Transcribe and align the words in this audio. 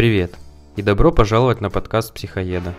Привет 0.00 0.34
и 0.76 0.82
добро 0.82 1.12
пожаловать 1.12 1.60
на 1.60 1.68
подкаст 1.68 2.14
«Психоеда». 2.14 2.72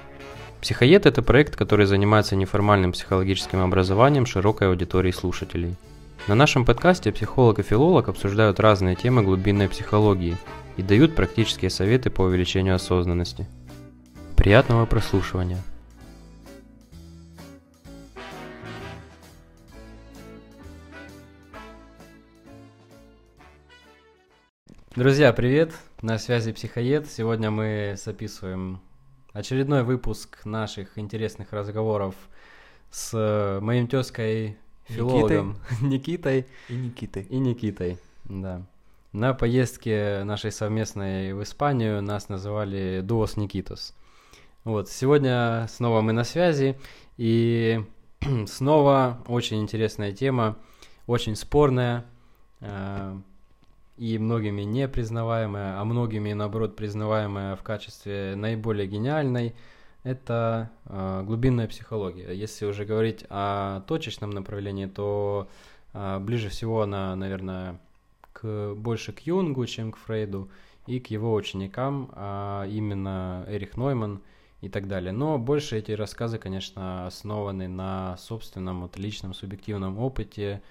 «Психоед»— 0.60 1.06
это 1.06 1.22
проект, 1.22 1.56
который 1.56 1.86
занимается 1.86 2.36
неформальным 2.36 2.94
психологическим 2.94 3.60
образованием 3.60 4.26
широкой 4.26 4.70
аудитории 4.70 5.12
слушателей. 5.12 5.76
На 6.26 6.34
нашем 6.34 6.66
подкасте 6.66 7.12
психолог 7.12 7.60
и 7.60 7.62
филолог 7.62 8.10
обсуждают 8.10 8.60
разные 8.60 8.96
темы 8.96 9.22
глубинной 9.22 9.70
психологии 9.70 10.36
и 10.78 10.82
дают 10.82 11.14
практические 11.14 11.70
советы 11.70 12.10
по 12.10 12.24
увеличению 12.24 12.74
осознанности. 12.74 13.46
Приятного 14.36 14.88
прослушивания! 14.88 15.62
Друзья, 24.96 25.32
привет! 25.34 25.72
На 26.02 26.18
связи 26.18 26.52
Психоед. 26.52 27.06
Сегодня 27.08 27.52
мы 27.52 27.94
записываем 27.96 28.82
очередной 29.34 29.84
выпуск 29.84 30.44
наших 30.46 30.98
интересных 30.98 31.54
разговоров 31.54 32.16
с 32.90 33.60
моим 33.62 33.88
тезкой 33.88 34.58
филологом 34.86 35.60
Никитой. 35.82 36.48
И 36.70 36.74
Никитой. 36.74 37.28
И 37.30 37.38
Никитой, 37.38 38.00
да. 38.24 38.64
На 39.12 39.36
поездке 39.36 40.24
нашей 40.24 40.52
совместной 40.52 41.34
в 41.36 41.44
Испанию 41.44 42.02
нас 42.02 42.30
называли 42.30 43.02
Дуос 43.04 43.38
Никитос. 43.38 43.94
Вот, 44.64 44.90
сегодня 44.90 45.68
снова 45.70 46.02
мы 46.02 46.14
на 46.14 46.24
связи, 46.24 46.80
и 47.18 47.86
снова 48.48 49.20
очень 49.28 49.62
интересная 49.62 50.14
тема, 50.14 50.58
очень 51.06 51.36
спорная, 51.36 52.06
э, 52.60 53.20
и 54.02 54.18
многими 54.18 54.64
не 54.64 54.88
признаваемая, 54.88 55.80
а 55.80 55.86
многими, 55.86 56.34
наоборот, 56.34 56.76
признаваемая 56.76 57.56
в 57.56 57.62
качестве 57.62 58.34
наиболее 58.36 58.88
гениальной, 58.88 59.54
это 60.02 60.72
э, 60.86 61.22
глубинная 61.24 61.68
психология. 61.68 62.34
Если 62.34 62.66
уже 62.66 62.84
говорить 62.84 63.24
о 63.30 63.82
точечном 63.82 64.32
направлении, 64.32 64.88
то 64.88 65.48
э, 65.94 66.18
ближе 66.18 66.50
всего 66.50 66.82
она, 66.82 67.16
наверное, 67.16 67.80
к, 68.34 68.74
больше 68.74 69.14
к 69.14 69.20
Юнгу, 69.20 69.68
чем 69.68 69.92
к 69.92 69.98
Фрейду, 69.98 70.50
и 70.88 71.00
к 71.00 71.12
его 71.12 71.36
ученикам, 71.36 72.10
а 72.14 72.66
именно 72.66 73.46
Эрих 73.50 73.78
Нойман 73.78 74.24
и 74.62 74.70
так 74.70 74.88
далее. 74.88 75.12
Но 75.12 75.38
больше 75.38 75.78
эти 75.78 75.92
рассказы, 75.92 76.40
конечно, 76.40 77.06
основаны 77.06 77.68
на 77.68 78.18
собственном, 78.18 78.82
вот, 78.82 78.98
личном, 78.98 79.36
субъективном 79.36 80.00
опыте, 80.00 80.64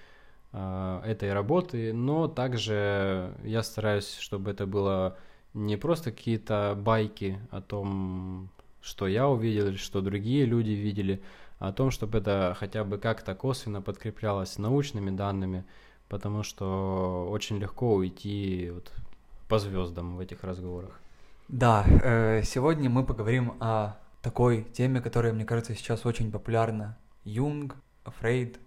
этой 0.51 1.31
работы, 1.31 1.93
но 1.93 2.27
также 2.27 3.33
я 3.43 3.63
стараюсь, 3.63 4.17
чтобы 4.19 4.51
это 4.51 4.65
было 4.65 5.17
не 5.53 5.77
просто 5.77 6.11
какие-то 6.11 6.75
байки 6.77 7.39
о 7.51 7.61
том, 7.61 8.49
что 8.81 9.07
я 9.07 9.27
увидел 9.27 9.67
или 9.67 9.77
что 9.77 10.01
другие 10.01 10.45
люди 10.45 10.71
видели, 10.71 11.21
а 11.59 11.69
о 11.69 11.73
том, 11.73 11.91
чтобы 11.91 12.17
это 12.17 12.55
хотя 12.59 12.83
бы 12.83 12.97
как-то 12.97 13.35
косвенно 13.35 13.81
подкреплялось 13.81 14.57
научными 14.57 15.11
данными, 15.11 15.63
потому 16.09 16.43
что 16.43 17.27
очень 17.29 17.57
легко 17.57 17.93
уйти 17.93 18.71
вот 18.73 18.91
по 19.47 19.59
звездам 19.59 20.17
в 20.17 20.19
этих 20.19 20.43
разговорах. 20.43 20.99
Да, 21.47 21.85
э, 21.85 22.43
сегодня 22.43 22.89
мы 22.89 23.05
поговорим 23.05 23.53
о 23.59 23.97
такой 24.21 24.63
теме, 24.63 25.01
которая, 25.01 25.33
мне 25.33 25.45
кажется, 25.45 25.75
сейчас 25.75 26.05
очень 26.05 26.31
популярна. 26.31 26.97
Юнг, 27.25 27.75
Фрейд, 28.05 28.59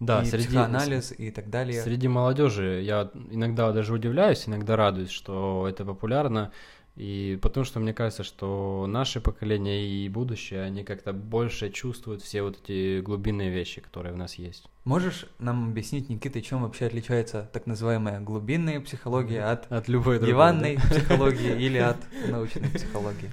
да, 0.00 0.22
и 0.22 0.24
среди, 0.24 0.48
психоанализ 0.48 1.12
и 1.16 1.30
так 1.30 1.50
далее. 1.50 1.82
Среди 1.82 2.08
молодежи 2.08 2.80
я 2.82 3.10
иногда 3.30 3.70
даже 3.72 3.92
удивляюсь, 3.92 4.48
иногда 4.48 4.74
радуюсь, 4.76 5.10
что 5.10 5.66
это 5.68 5.84
популярно. 5.84 6.50
И 6.96 7.38
потому 7.40 7.64
что 7.64 7.80
мне 7.80 7.94
кажется, 7.94 8.24
что 8.24 8.86
наше 8.88 9.20
поколение 9.20 9.86
и 9.86 10.08
будущее, 10.08 10.62
они 10.62 10.84
как-то 10.84 11.12
больше 11.12 11.70
чувствуют 11.70 12.22
все 12.22 12.42
вот 12.42 12.58
эти 12.62 13.00
глубинные 13.00 13.50
вещи, 13.50 13.80
которые 13.80 14.12
у 14.12 14.16
нас 14.16 14.34
есть. 14.34 14.66
Можешь 14.84 15.26
нам 15.38 15.70
объяснить, 15.70 16.08
Никита, 16.08 16.42
чем 16.42 16.62
вообще 16.62 16.86
отличается 16.86 17.48
так 17.52 17.66
называемая 17.66 18.20
глубинная 18.20 18.80
психология 18.80 19.44
от, 19.44 19.70
от 19.70 19.88
любой 19.88 20.16
другой, 20.16 20.28
диванной 20.28 20.76
да? 20.76 20.82
психологии 20.82 21.62
или 21.66 21.78
от 21.78 21.98
научной 22.28 22.68
психологии? 22.68 23.30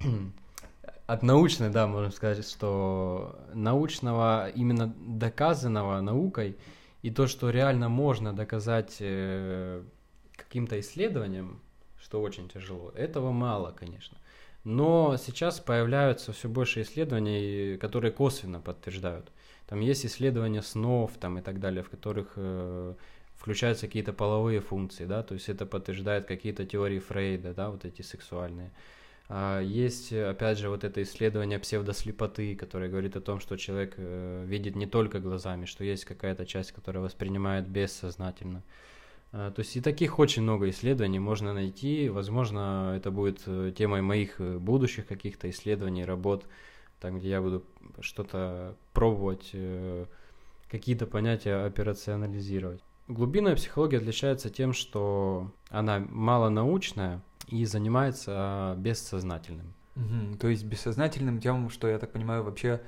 От 1.06 1.22
научной, 1.22 1.68
да, 1.68 1.86
можно 1.86 2.10
сказать, 2.10 2.48
что 2.48 3.38
научного, 3.52 4.48
именно 4.48 4.94
доказанного 4.98 6.00
наукой, 6.00 6.56
и 7.02 7.10
то, 7.10 7.26
что 7.26 7.50
реально 7.50 7.90
можно 7.90 8.32
доказать 8.32 8.96
э, 9.00 9.82
каким-то 10.34 10.80
исследованием, 10.80 11.60
что 12.00 12.22
очень 12.22 12.48
тяжело, 12.48 12.90
этого 12.92 13.32
мало, 13.32 13.72
конечно. 13.72 14.16
Но 14.64 15.18
сейчас 15.18 15.60
появляются 15.60 16.32
все 16.32 16.48
больше 16.48 16.80
исследований, 16.80 17.76
которые 17.76 18.10
косвенно 18.10 18.60
подтверждают. 18.60 19.30
Там 19.66 19.80
есть 19.80 20.06
исследования 20.06 20.62
снов 20.62 21.10
там, 21.20 21.38
и 21.38 21.42
так 21.42 21.60
далее, 21.60 21.82
в 21.82 21.90
которых 21.90 22.32
э, 22.36 22.94
включаются 23.34 23.88
какие-то 23.88 24.14
половые 24.14 24.60
функции, 24.60 25.04
да, 25.04 25.22
то 25.22 25.34
есть 25.34 25.50
это 25.50 25.66
подтверждает 25.66 26.24
какие-то 26.24 26.64
теории 26.64 26.98
Фрейда, 26.98 27.52
да, 27.52 27.68
вот 27.68 27.84
эти 27.84 28.00
сексуальные. 28.00 28.68
А, 28.68 29.03
есть, 29.30 30.12
опять 30.12 30.58
же, 30.58 30.68
вот 30.68 30.84
это 30.84 31.02
исследование 31.02 31.58
псевдослепоты, 31.58 32.54
которое 32.56 32.90
говорит 32.90 33.16
о 33.16 33.22
том, 33.22 33.40
что 33.40 33.56
человек 33.56 33.94
э, 33.96 34.44
видит 34.46 34.76
не 34.76 34.86
только 34.86 35.18
глазами, 35.18 35.64
что 35.64 35.82
есть 35.82 36.04
какая-то 36.04 36.44
часть, 36.44 36.72
которая 36.72 37.02
воспринимает 37.02 37.66
бессознательно. 37.66 38.62
А, 39.32 39.50
то 39.50 39.60
есть 39.60 39.76
и 39.76 39.80
таких 39.80 40.18
очень 40.18 40.42
много 40.42 40.68
исследований 40.68 41.20
можно 41.20 41.54
найти. 41.54 42.10
Возможно, 42.10 42.92
это 42.96 43.10
будет 43.10 43.42
э, 43.46 43.72
темой 43.74 44.02
моих 44.02 44.40
э, 44.40 44.58
будущих 44.58 45.06
каких-то 45.06 45.48
исследований, 45.48 46.04
работ, 46.04 46.44
там, 47.00 47.18
где 47.18 47.30
я 47.30 47.40
буду 47.40 47.64
что-то 48.00 48.76
пробовать, 48.92 49.52
какие-то 50.70 51.06
понятия 51.06 51.64
операционализировать. 51.64 52.82
Глубинная 53.08 53.56
психология 53.56 53.98
отличается 53.98 54.50
тем, 54.50 54.72
что 54.72 55.52
она 55.68 55.98
малонаучная, 56.00 57.20
и 57.48 57.64
занимается 57.64 58.74
бессознательным. 58.78 59.74
Угу, 59.96 60.38
то 60.40 60.48
есть 60.48 60.64
бессознательным 60.64 61.40
тем, 61.40 61.70
что, 61.70 61.88
я 61.88 61.98
так 61.98 62.12
понимаю, 62.12 62.42
вообще 62.42 62.80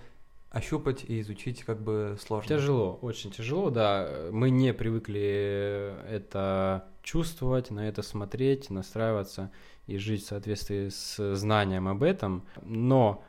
ощупать 0.51 1.05
и 1.05 1.21
изучить 1.21 1.65
как 1.65 1.83
бы 1.83 2.17
сложно. 2.21 2.49
Тяжело, 2.49 2.99
очень 3.03 3.31
тяжело, 3.31 3.71
да. 3.71 4.09
Мы 4.33 4.51
не 4.51 4.73
привыкли 4.73 5.95
это 6.09 6.87
чувствовать, 7.03 7.71
на 7.71 7.87
это 7.87 8.03
смотреть, 8.03 8.71
настраиваться 8.71 9.51
и 9.87 9.99
жить 9.99 10.25
в 10.25 10.29
соответствии 10.29 10.89
с 10.89 11.37
знанием 11.37 11.87
об 11.89 12.03
этом, 12.03 12.45
но 12.63 13.23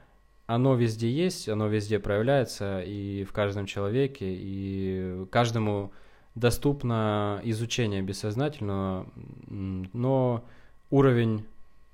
оно 0.45 0.75
везде 0.75 1.11
есть, 1.11 1.49
оно 1.49 1.67
везде 1.67 1.99
проявляется 1.99 2.81
и 2.81 3.25
в 3.25 3.33
каждом 3.33 3.65
человеке, 3.65 4.25
и 4.29 5.25
каждому 5.29 5.91
доступно 6.39 7.41
изучение 7.43 8.01
бессознательного, 8.01 9.07
но 9.47 10.43
уровень 10.89 11.45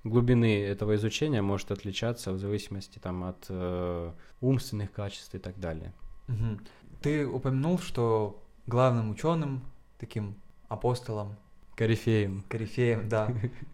глубины 0.04 0.64
этого 0.64 0.96
изучения 0.96 1.42
может 1.42 1.72
отличаться 1.72 2.34
в 2.34 2.40
зависимости 2.40 3.00
там, 3.00 3.24
от 3.24 3.46
э, 3.48 4.12
умственных 4.42 4.92
качеств 4.92 5.34
и 5.34 5.40
так 5.40 5.58
далее. 5.60 5.94
Угу. 6.28 6.60
Ты 7.02 7.26
упомянул, 7.26 7.80
что 7.80 8.42
главным 8.68 9.12
ученым, 9.12 9.62
таким 9.98 10.36
апостолом, 10.68 11.36
корифеем, 11.76 12.44
корифеем, 12.50 13.08
да, 13.08 13.34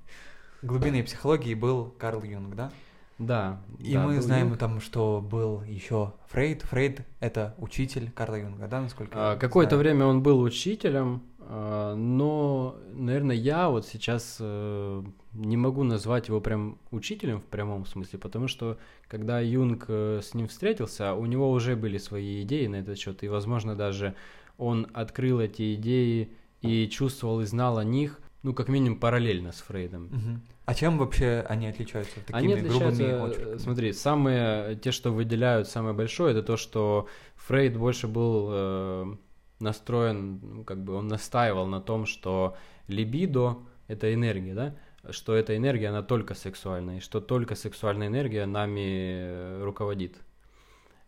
глубины 0.61 1.03
психологии 1.03 1.55
был 1.55 1.91
Карл 1.97 2.23
Юнг, 2.23 2.55
да? 2.55 2.71
Да. 3.19 3.61
И 3.79 3.93
да, 3.93 4.05
мы 4.05 4.21
знаем 4.21 4.47
Юнг. 4.47 4.59
там, 4.59 4.79
что 4.79 5.21
был 5.21 5.61
еще 5.63 6.13
Фрейд. 6.27 6.63
Фрейд 6.63 7.01
это 7.19 7.53
учитель 7.57 8.11
Карла 8.11 8.35
Юнга, 8.35 8.67
да, 8.67 8.81
насколько 8.81 9.33
а, 9.33 9.35
Какое-то 9.37 9.77
время 9.77 10.05
он 10.05 10.23
был 10.23 10.41
учителем, 10.41 11.21
а, 11.39 11.95
но, 11.95 12.77
наверное, 12.93 13.35
я 13.35 13.69
вот 13.69 13.85
сейчас 13.85 14.37
э, 14.39 15.03
не 15.33 15.57
могу 15.57 15.83
назвать 15.83 16.29
его 16.29 16.39
прям 16.39 16.77
учителем 16.91 17.39
в 17.41 17.45
прямом 17.45 17.85
смысле, 17.85 18.19
потому 18.19 18.47
что 18.47 18.77
когда 19.07 19.41
Юнг 19.41 19.85
э, 19.89 20.21
с 20.23 20.33
ним 20.33 20.47
встретился, 20.47 21.13
у 21.13 21.25
него 21.25 21.51
уже 21.51 21.75
были 21.75 21.97
свои 21.97 22.41
идеи 22.43 22.67
на 22.67 22.77
этот 22.77 22.97
счет, 22.97 23.23
и, 23.23 23.27
возможно, 23.27 23.75
даже 23.75 24.15
он 24.57 24.87
открыл 24.93 25.41
эти 25.41 25.75
идеи 25.75 26.31
и 26.61 26.87
чувствовал 26.87 27.41
и 27.41 27.45
знал 27.45 27.77
о 27.77 27.83
них, 27.83 28.21
ну, 28.43 28.53
как 28.53 28.69
минимум, 28.69 28.99
параллельно 28.99 29.51
с 29.51 29.61
Фрейдом. 29.61 30.05
Угу. 30.05 30.39
А 30.65 30.75
чем 30.75 30.97
вообще 30.97 31.45
они 31.49 31.67
отличаются 31.67 32.15
такими 32.21 32.37
они 32.37 32.53
отличаются, 32.53 33.03
грубыми 33.03 33.29
очерками? 33.29 33.57
Смотри, 33.57 33.93
самые, 33.93 34.75
те, 34.75 34.91
что 34.91 35.11
выделяют 35.11 35.67
самое 35.67 35.95
большое, 35.95 36.31
это 36.31 36.43
то, 36.43 36.57
что 36.57 37.07
Фрейд 37.35 37.77
больше 37.77 38.07
был 38.07 38.49
э, 38.51 39.15
настроен, 39.59 40.39
ну, 40.41 40.63
как 40.63 40.83
бы 40.83 40.93
он 40.93 41.07
настаивал 41.07 41.67
на 41.67 41.81
том, 41.81 42.05
что 42.05 42.55
либидо— 42.87 43.57
это 43.87 44.13
энергия, 44.13 44.53
да, 44.53 44.75
что 45.11 45.35
эта 45.35 45.55
энергия, 45.55 45.89
она 45.89 46.03
только 46.03 46.33
сексуальная, 46.33 46.97
и 46.97 47.01
что 47.01 47.21
только 47.21 47.55
сексуальная 47.55 48.07
энергия 48.07 48.45
нами 48.45 48.81
э, 48.81 49.63
руководит. 49.63 50.17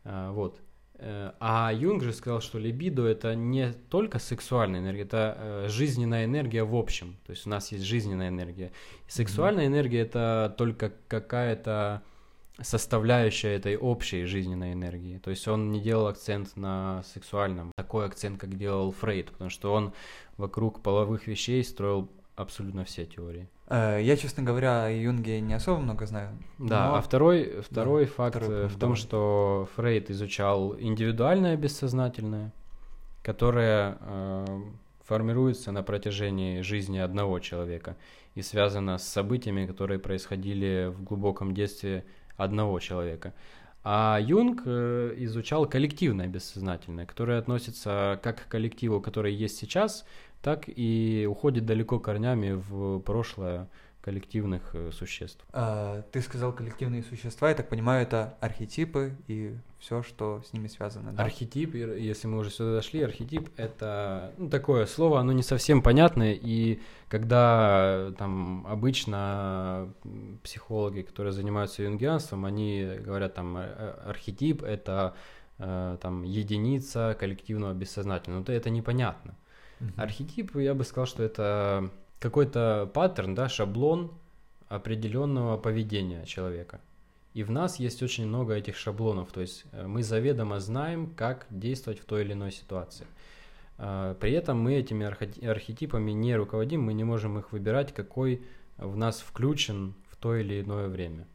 А, 0.04 0.31
вот. 0.31 0.61
Э, 1.03 1.31
а 1.39 1.74
Юнг 1.74 2.03
же 2.03 2.13
сказал, 2.13 2.42
что 2.42 2.59
либидо 2.59 3.06
это 3.06 3.33
не 3.33 3.74
только 3.89 4.19
сексуальная 4.19 4.80
энергия, 4.80 5.01
это 5.01 5.36
э, 5.38 5.68
жизненная 5.68 6.25
энергия 6.25 6.63
в 6.63 6.75
общем. 6.75 7.18
То 7.25 7.31
есть 7.31 7.48
у 7.48 7.50
нас 7.50 7.71
есть 7.71 7.83
жизненная 7.83 8.30
энергия. 8.30 8.71
Сексуальная 9.07 9.65
mm-hmm. 9.65 9.68
энергия 9.68 10.00
это 10.01 10.53
только 10.57 10.94
какая-то 11.07 12.03
составляющая 12.62 13.56
этой 13.56 13.77
общей 13.77 14.25
жизненной 14.25 14.74
энергии. 14.74 15.18
То 15.18 15.31
есть 15.31 15.48
он 15.48 15.71
не 15.71 15.81
делал 15.81 16.06
акцент 16.06 16.56
на 16.56 17.01
сексуальном, 17.04 17.71
такой 17.75 18.06
акцент, 18.06 18.39
как 18.39 18.56
делал 18.56 18.92
Фрейд, 18.92 19.31
потому 19.31 19.50
что 19.50 19.74
он 19.74 19.94
вокруг 20.38 20.83
половых 20.83 21.25
вещей 21.25 21.63
строил 21.63 22.12
абсолютно 22.36 22.83
все 22.86 23.06
теории. 23.06 23.48
Э, 23.68 24.00
я, 24.01 24.18
честно 24.18 24.44
говоря, 24.44 24.86
о 24.86 24.89
Юнге 24.89 25.39
не 25.42 25.54
особо 25.54 25.80
много 25.80 26.06
знаю. 26.06 26.38
Да, 26.60 26.89
но... 26.89 26.95
а 26.95 27.01
второй, 27.01 27.62
второй 27.62 28.06
да, 28.06 28.12
факт 28.12 28.36
второй 28.36 28.62
пункт, 28.62 28.75
в 28.75 28.80
том, 28.80 28.89
давай. 28.89 28.95
что 28.98 29.69
Фрейд 29.75 30.10
изучал 30.12 30.75
индивидуальное 30.80 31.56
бессознательное, 31.56 32.51
которое 33.24 33.98
э, 34.01 34.45
формируется 35.06 35.72
на 35.72 35.83
протяжении 35.83 36.62
жизни 36.62 36.98
одного 36.98 37.39
человека 37.39 37.98
и 38.36 38.42
связано 38.42 38.98
с 38.98 39.04
событиями, 39.04 39.66
которые 39.66 40.00
происходили 40.00 40.92
в 40.94 41.04
глубоком 41.04 41.54
детстве 41.54 42.06
одного 42.38 42.80
человека. 42.80 43.33
А 43.83 44.19
Юнг 44.22 44.62
э, 44.66 45.16
изучал 45.18 45.66
коллективное 45.66 46.28
бессознательное, 46.28 47.06
которое 47.06 47.39
относится 47.39 48.19
как 48.22 48.45
к 48.45 48.48
коллективу, 48.48 49.01
который 49.01 49.33
есть 49.33 49.57
сейчас, 49.57 50.06
так 50.42 50.64
и 50.68 51.28
уходит 51.30 51.66
далеко 51.66 52.00
корнями 52.00 52.54
в 52.54 53.00
прошлое 53.00 53.68
коллективных 54.02 54.74
э, 54.74 54.92
существ. 54.92 55.46
А, 55.54 56.02
ты 56.12 56.22
сказал 56.22 56.54
коллективные 56.54 57.04
существа, 57.04 57.50
я 57.50 57.56
так 57.56 57.70
понимаю, 57.70 58.02
это 58.02 58.36
архетипы 58.42 59.16
и 59.28 59.56
все, 59.80 60.02
что 60.02 60.42
с 60.44 60.54
ними 60.54 60.68
связано. 60.68 61.12
Да? 61.12 61.24
Архетип, 61.24 61.76
если 61.76 62.28
мы 62.28 62.40
уже 62.40 62.50
сюда 62.50 62.74
дошли, 62.74 63.04
архетип 63.04 63.50
это 63.58 64.34
ну, 64.38 64.50
такое 64.50 64.86
слово, 64.86 65.20
оно 65.20 65.32
не 65.34 65.44
совсем 65.44 65.82
понятное, 65.82 66.34
и 66.34 66.82
когда 67.10 68.12
там 68.18 68.66
обычно 68.68 69.94
психологи, 70.44 71.02
которые 71.02 71.34
занимаются 71.34 71.84
юнгианством, 71.84 72.46
они 72.46 72.98
говорят 73.00 73.36
там 73.36 73.58
архетип 74.06 74.64
это 74.64 75.16
э, 75.60 75.98
там 76.02 76.24
единица 76.24 77.16
коллективного 77.20 77.74
бессознательного, 77.74 78.44
но 78.48 78.54
это 78.54 78.70
непонятно. 78.72 79.36
Архетип, 79.98 80.56
я 80.56 80.74
бы 80.74 80.83
сказал, 80.83 81.06
что 81.06 81.24
это 81.24 81.89
какой-то 82.19 82.89
паттерн, 82.94 83.36
да, 83.36 83.50
шаблон 83.50 84.12
определенного 84.68 85.57
поведения 85.57 86.25
человека. 86.25 86.80
И 87.33 87.44
в 87.44 87.51
нас 87.51 87.80
есть 87.80 88.04
очень 88.04 88.28
много 88.28 88.54
этих 88.54 88.75
шаблонов, 88.75 89.31
то 89.31 89.42
есть 89.42 89.63
э, 89.72 89.88
мы 89.88 90.04
заведомо 90.04 90.60
знаем, 90.60 91.13
как 91.16 91.45
действовать 91.50 92.00
в 92.00 92.06
той 92.06 92.24
или 92.24 92.33
иной 92.33 92.51
ситуации. 92.51 93.07
А, 93.78 94.16
при 94.16 94.33
этом 94.33 94.60
мы 94.60 94.75
этими 94.75 95.06
архетипами 95.06 96.12
не 96.12 96.36
руководим, 96.36 96.81
мы 96.83 96.94
не 96.94 97.04
можем 97.04 97.39
их 97.39 97.51
выбирать, 97.51 97.94
какой 97.94 98.44
в 98.78 98.98
нас 98.98 99.22
включен 99.22 99.94
в 100.10 100.18
то 100.18 100.36
или 100.36 100.62
иное 100.62 100.88
время. 100.88 101.25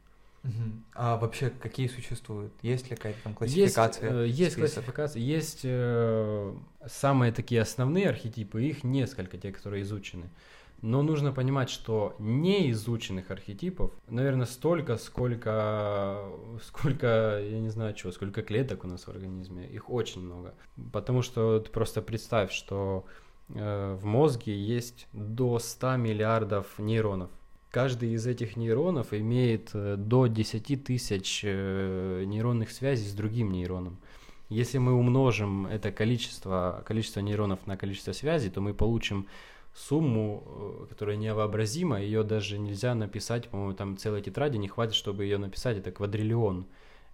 А 0.94 1.16
вообще 1.16 1.50
какие 1.50 1.88
существуют? 1.88 2.52
Есть 2.62 2.90
ли 2.90 2.96
какая-то 2.96 3.18
там 3.24 3.34
классификация? 3.34 4.24
Есть, 4.24 4.38
э, 4.38 4.42
есть 4.44 4.56
классификация, 4.56 5.20
есть 5.20 5.60
э, 5.64 6.54
самые 6.86 7.32
такие 7.32 7.60
основные 7.60 8.08
архетипы, 8.08 8.62
их 8.62 8.84
несколько, 8.84 9.38
те, 9.38 9.52
которые 9.52 9.82
изучены. 9.82 10.30
Но 10.82 11.02
нужно 11.02 11.32
понимать, 11.32 11.70
что 11.70 12.14
неизученных 12.18 13.30
архетипов, 13.30 13.92
наверное, 14.08 14.46
столько, 14.46 14.96
сколько, 14.98 16.28
сколько, 16.62 17.40
я 17.42 17.60
не 17.60 17.70
знаю 17.70 17.94
чего, 17.94 18.12
сколько 18.12 18.42
клеток 18.42 18.84
у 18.84 18.86
нас 18.86 19.04
в 19.04 19.08
организме, 19.08 19.66
их 19.66 19.90
очень 19.90 20.22
много. 20.22 20.54
Потому 20.92 21.22
что 21.22 21.60
ты 21.60 21.70
просто 21.70 22.02
представь, 22.02 22.52
что 22.52 23.06
э, 23.48 23.96
в 24.00 24.04
мозге 24.04 24.54
есть 24.54 25.08
до 25.12 25.58
100 25.58 25.96
миллиардов 25.96 26.78
нейронов. 26.78 27.30
Каждый 27.76 28.14
из 28.14 28.26
этих 28.26 28.56
нейронов 28.56 29.12
имеет 29.12 29.68
э, 29.74 29.96
до 29.98 30.28
10 30.28 30.82
тысяч 30.82 31.42
э, 31.44 32.24
нейронных 32.24 32.70
связей 32.70 33.06
с 33.06 33.12
другим 33.12 33.52
нейроном. 33.52 33.98
Если 34.48 34.78
мы 34.78 34.94
умножим 34.94 35.66
это 35.66 35.92
количество, 35.92 36.82
количество 36.86 37.20
нейронов 37.20 37.66
на 37.66 37.76
количество 37.76 38.12
связей, 38.12 38.48
то 38.48 38.62
мы 38.62 38.72
получим 38.72 39.26
сумму, 39.74 40.42
э, 40.46 40.86
которая 40.88 41.16
невообразима, 41.16 42.00
ее 42.00 42.22
даже 42.22 42.58
нельзя 42.58 42.94
написать, 42.94 43.50
по-моему, 43.50 43.74
там 43.74 43.98
целой 43.98 44.22
тетради 44.22 44.56
не 44.56 44.68
хватит, 44.68 44.94
чтобы 44.94 45.24
ее 45.24 45.36
написать, 45.36 45.76
это 45.76 45.90
квадриллион. 45.92 46.64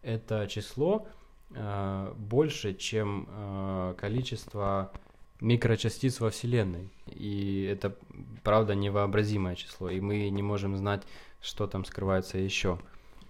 Это 0.03 0.47
число 0.47 1.09
э, 1.51 2.15
больше, 2.17 2.75
чем 2.75 3.27
э, 3.29 3.95
количество 3.99 4.93
микрочастиц 5.43 6.21
во 6.21 6.31
Вселенной. 6.31 6.89
И 7.07 7.69
это, 7.71 7.97
правда, 8.43 8.75
невообразимое 8.75 9.57
число, 9.57 9.91
и 9.91 10.01
мы 10.01 10.31
не 10.31 10.43
можем 10.43 10.77
знать, 10.77 11.03
что 11.41 11.67
там 11.67 11.85
скрывается 11.85 12.39
еще. 12.39 12.79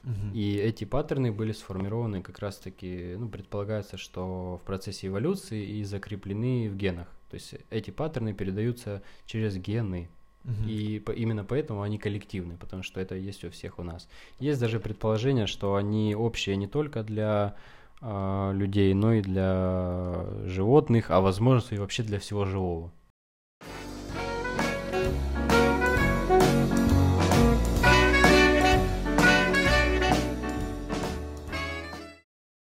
Угу. 0.04 0.34
И 0.34 0.56
эти 0.56 0.84
паттерны 0.84 1.32
были 1.32 1.52
сформированы 1.52 2.22
как 2.22 2.38
раз-таки, 2.40 3.14
ну, 3.16 3.28
предполагается, 3.28 3.96
что 3.96 4.58
в 4.62 4.66
процессе 4.66 5.06
эволюции 5.06 5.64
и 5.64 5.84
закреплены 5.84 6.68
в 6.68 6.76
генах. 6.76 7.08
То 7.30 7.34
есть 7.36 7.54
эти 7.70 7.90
паттерны 7.90 8.34
передаются 8.34 9.02
через 9.26 9.56
гены. 9.56 10.08
Угу. 10.44 10.68
И 10.68 10.98
по, 10.98 11.12
именно 11.12 11.44
поэтому 11.44 11.82
они 11.82 11.98
коллективны, 11.98 12.56
потому 12.56 12.82
что 12.82 13.00
это 13.00 13.14
есть 13.14 13.44
у 13.44 13.50
всех 13.50 13.78
у 13.78 13.84
нас. 13.84 14.08
Есть 14.40 14.60
даже 14.60 14.80
предположение, 14.80 15.46
что 15.46 15.76
они 15.76 16.14
общие 16.16 16.56
не 16.56 16.66
только 16.66 17.04
для 17.04 17.54
э, 18.02 18.52
людей, 18.54 18.92
но 18.94 19.14
и 19.14 19.22
для 19.22 20.26
животных, 20.44 21.10
а 21.10 21.20
возможно 21.20 21.74
и 21.74 21.78
вообще 21.78 22.02
для 22.02 22.18
всего 22.18 22.44
живого. 22.44 22.92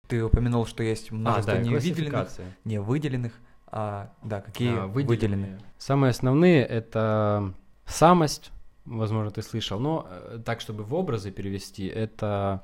Ты 0.07 0.23
упомянул, 0.23 0.65
что 0.65 0.83
есть 0.83 1.11
множество 1.11 1.53
а, 1.53 1.55
да, 1.57 1.61
невыделенных, 1.61 2.29
невыделенных 2.63 3.33
а, 3.67 4.13
да, 4.23 4.41
какие 4.41 4.69
а, 4.69 4.87
выделенные. 4.87 5.37
выделены? 5.37 5.59
Самые 5.77 6.11
основные 6.11 6.63
это 6.63 7.53
самость, 7.85 8.51
возможно, 8.85 9.31
ты 9.31 9.41
слышал, 9.41 9.79
но 9.79 10.07
э, 10.09 10.39
так, 10.45 10.61
чтобы 10.61 10.83
в 10.83 10.93
образы 10.93 11.31
перевести, 11.31 11.85
это 11.87 12.63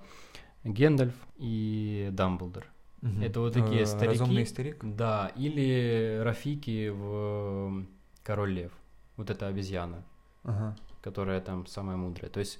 Гендальф 0.64 1.14
и 1.38 2.10
Дамблдор. 2.12 2.66
Угу. 3.02 3.22
Это 3.22 3.40
вот 3.42 3.54
такие 3.54 3.82
э, 3.82 3.86
старики. 3.86 4.20
Разумный 4.20 4.46
старик? 4.46 4.78
Да, 4.82 5.32
или 5.36 6.22
Рафики 6.24 6.90
в 6.90 7.86
Король 8.24 8.54
Лев. 8.54 8.72
Вот 9.18 9.30
эта 9.30 9.48
обезьяна, 9.48 10.04
ага. 10.44 10.76
которая 11.02 11.42
там 11.42 11.66
самая 11.66 11.98
мудрая. 11.98 12.32
То 12.32 12.40
есть 12.40 12.60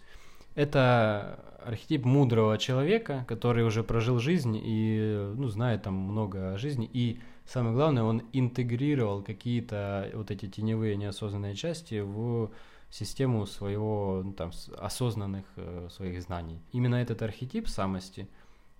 это 0.56 1.40
архетип 1.66 2.06
мудрого 2.06 2.58
человека, 2.58 3.26
который 3.28 3.64
уже 3.66 3.84
прожил 3.84 4.20
жизнь 4.20 4.60
и 4.62 5.34
ну, 5.36 5.48
знает 5.48 5.84
там 5.84 5.96
много 5.96 6.54
о 6.54 6.58
жизни. 6.58 6.90
И 6.92 7.22
самое 7.46 7.74
главное, 7.74 8.04
он 8.04 8.24
интегрировал 8.34 9.24
какие-то 9.24 10.12
вот 10.14 10.30
эти 10.30 10.48
теневые 10.48 10.96
неосознанные 10.96 11.56
части 11.56 12.02
в 12.02 12.52
систему 12.94 13.48
своего 13.48 14.22
ну, 14.24 14.34
там 14.34 14.52
осознанных 14.78 15.46
э, 15.56 15.88
своих 15.90 16.22
знаний. 16.22 16.62
Именно 16.74 16.96
этот 16.96 17.24
архетип 17.24 17.68
самости, 17.68 18.28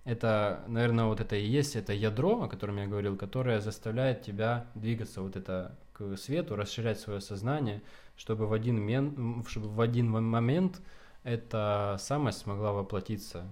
это, 0.06 0.64
наверное, 0.68 1.06
вот 1.06 1.20
это 1.20 1.36
и 1.36 1.44
есть 1.44 1.76
это 1.76 1.94
ядро, 1.94 2.44
о 2.44 2.48
котором 2.48 2.78
я 2.78 2.86
говорил, 2.86 3.18
которое 3.18 3.60
заставляет 3.60 4.22
тебя 4.22 4.68
двигаться 4.76 5.24
вот 5.24 5.36
это 5.36 5.76
к 5.94 6.16
свету, 6.18 6.56
расширять 6.56 7.00
свое 7.00 7.22
сознание, 7.22 7.82
чтобы 8.16 8.46
в 8.46 8.54
один, 8.54 8.80
мен, 8.80 9.44
чтобы 9.48 9.70
в 9.70 9.82
один 9.82 10.12
момент 10.12 10.80
эта 11.24 11.98
самость 12.00 12.40
смогла 12.40 12.72
воплотиться 12.72 13.52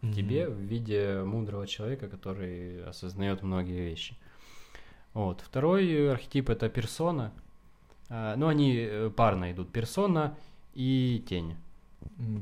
в 0.00 0.06
mm-hmm. 0.06 0.12
тебе 0.14 0.48
в 0.48 0.58
виде 0.58 1.22
мудрого 1.24 1.68
человека, 1.68 2.08
который 2.08 2.82
осознает 2.86 3.42
многие 3.42 3.80
вещи. 3.80 4.16
Вот. 5.14 5.42
Второй 5.42 6.10
архетип 6.10 6.50
это 6.50 6.68
персона. 6.68 7.32
А, 8.14 8.36
ну, 8.36 8.48
они 8.48 8.76
э, 8.76 9.10
парно 9.16 9.52
идут. 9.52 9.72
Персона 9.72 10.36
и 10.74 11.24
тень. 11.26 11.56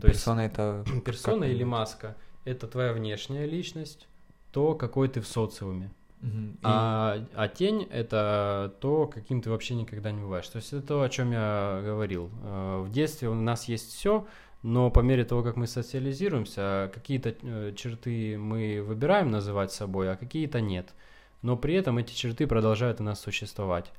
То 0.00 0.08
персона 0.08 0.40
есть, 0.40 0.54
это... 0.54 0.84
Персона 1.04 1.44
или 1.44 1.62
маска— 1.62 2.16
это 2.44 2.66
твоя 2.66 2.92
внешняя 2.92 3.46
личность, 3.46 4.08
то, 4.50 4.74
какой 4.74 5.08
ты 5.08 5.20
в 5.20 5.28
социуме. 5.28 5.92
Угу. 6.22 6.56
А, 6.64 7.24
а 7.36 7.48
тень— 7.48 7.86
это 7.92 8.74
то, 8.80 9.06
каким 9.06 9.42
ты 9.42 9.50
вообще 9.50 9.74
никогда 9.74 10.10
не 10.10 10.20
бываешь. 10.20 10.48
То 10.48 10.56
есть 10.56 10.72
это 10.72 10.84
то, 10.84 11.02
о 11.02 11.08
чем 11.08 11.30
я 11.30 11.80
говорил. 11.84 12.30
Э, 12.42 12.82
в 12.84 12.90
детстве 12.90 13.28
у 13.28 13.34
нас 13.34 13.68
есть 13.68 13.92
все, 13.92 14.26
но 14.64 14.90
по 14.90 15.00
мере 15.00 15.24
того, 15.24 15.44
как 15.44 15.54
мы 15.54 15.68
социализируемся, 15.68 16.90
какие-то 16.92 17.36
э, 17.42 17.74
черты 17.76 18.36
мы 18.38 18.82
выбираем 18.82 19.30
называть 19.30 19.70
собой, 19.70 20.10
а 20.10 20.16
какие-то 20.16 20.60
нет. 20.60 20.94
Но 21.42 21.56
при 21.56 21.74
этом 21.74 21.98
эти 21.98 22.12
черты 22.12 22.48
продолжают 22.48 23.00
у 23.00 23.04
нас 23.04 23.20
существовать. 23.20 23.92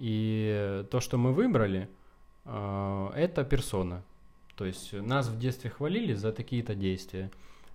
И 0.00 0.84
то, 0.90 1.00
что 1.00 1.18
мы 1.18 1.32
выбрали, 1.34 1.88
э, 2.46 3.10
это 3.14 3.44
персона. 3.44 4.02
То 4.56 4.64
есть 4.64 4.94
нас 4.94 5.28
в 5.28 5.38
детстве 5.38 5.68
хвалили 5.68 6.14
за 6.14 6.32
такие-то 6.32 6.74
действия. 6.74 7.30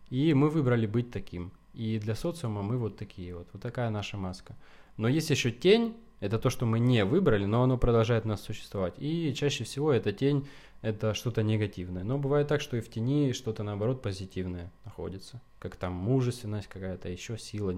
И 0.09 0.33
мы 0.33 0.49
выбрали 0.49 0.87
быть 0.87 1.11
таким. 1.11 1.51
и 1.73 1.99
для 1.99 2.15
социума 2.15 2.61
мы 2.61 2.77
вот 2.77 2.97
такие 2.97 3.35
вот, 3.35 3.47
вот 3.53 3.61
такая 3.61 3.89
наша 3.89 4.17
маска. 4.17 4.55
Но 4.97 5.07
есть 5.07 5.29
еще 5.29 5.51
тень, 5.51 5.95
это 6.19 6.39
то, 6.39 6.49
что 6.49 6.65
мы 6.65 6.79
не 6.79 7.05
выбрали, 7.05 7.45
но 7.45 7.63
оно 7.63 7.77
продолжает 7.77 8.25
нас 8.25 8.41
существовать. 8.41 8.95
И 8.97 9.33
чаще 9.35 9.63
всего 9.63 9.91
эта 9.91 10.11
тень– 10.11 10.47
это 10.81 11.13
что-то 11.13 11.43
негативное. 11.43 12.03
Но 12.03 12.17
бывает 12.17 12.47
так, 12.47 12.61
что 12.61 12.77
и 12.77 12.81
в 12.81 12.89
тени 12.89 13.33
что-то, 13.33 13.63
наоборот, 13.63 14.01
позитивное 14.01 14.71
находится. 14.85 15.41
Как 15.59 15.75
там 15.75 15.93
мужественность 15.93 16.67
какая-то, 16.67 17.09
еще 17.09 17.37
сила 17.37 17.75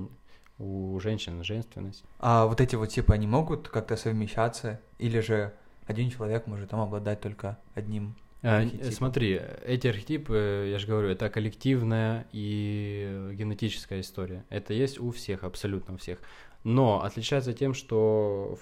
у 0.59 0.99
женщин, 0.99 1.43
женственность. 1.43 2.03
А 2.19 2.45
вот 2.45 2.61
эти 2.61 2.75
вот 2.75 2.87
типы, 2.87 3.13
они 3.13 3.27
могут 3.27 3.69
как-то 3.69 3.95
совмещаться? 3.95 4.79
Или 4.97 5.19
же 5.19 5.53
один 5.85 6.09
человек 6.09 6.47
может 6.47 6.69
там 6.69 6.81
обладать 6.81 7.21
только 7.21 7.57
одним 7.75 8.15
а, 8.43 8.63
смотри, 8.91 9.41
эти 9.65 9.87
архетипы, 9.87 10.69
я 10.71 10.77
же 10.77 10.87
говорю, 10.87 11.09
это 11.09 11.29
коллективная 11.29 12.27
и 12.31 13.31
генетическая 13.33 13.99
история. 14.01 14.45
Это 14.49 14.73
есть 14.73 14.99
у 14.99 15.11
всех, 15.11 15.43
абсолютно 15.43 15.95
у 15.95 15.97
всех. 15.97 16.19
Но 16.63 17.03
отличается 17.03 17.53
тем, 17.53 17.73
что 17.73 18.59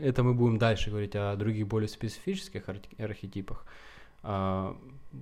это 0.00 0.22
мы 0.22 0.34
будем 0.34 0.58
дальше 0.58 0.90
говорить 0.90 1.16
о 1.16 1.34
других 1.36 1.66
более 1.66 1.88
специфических 1.88 2.64
архетипах. 2.98 3.66
А, 4.22 4.76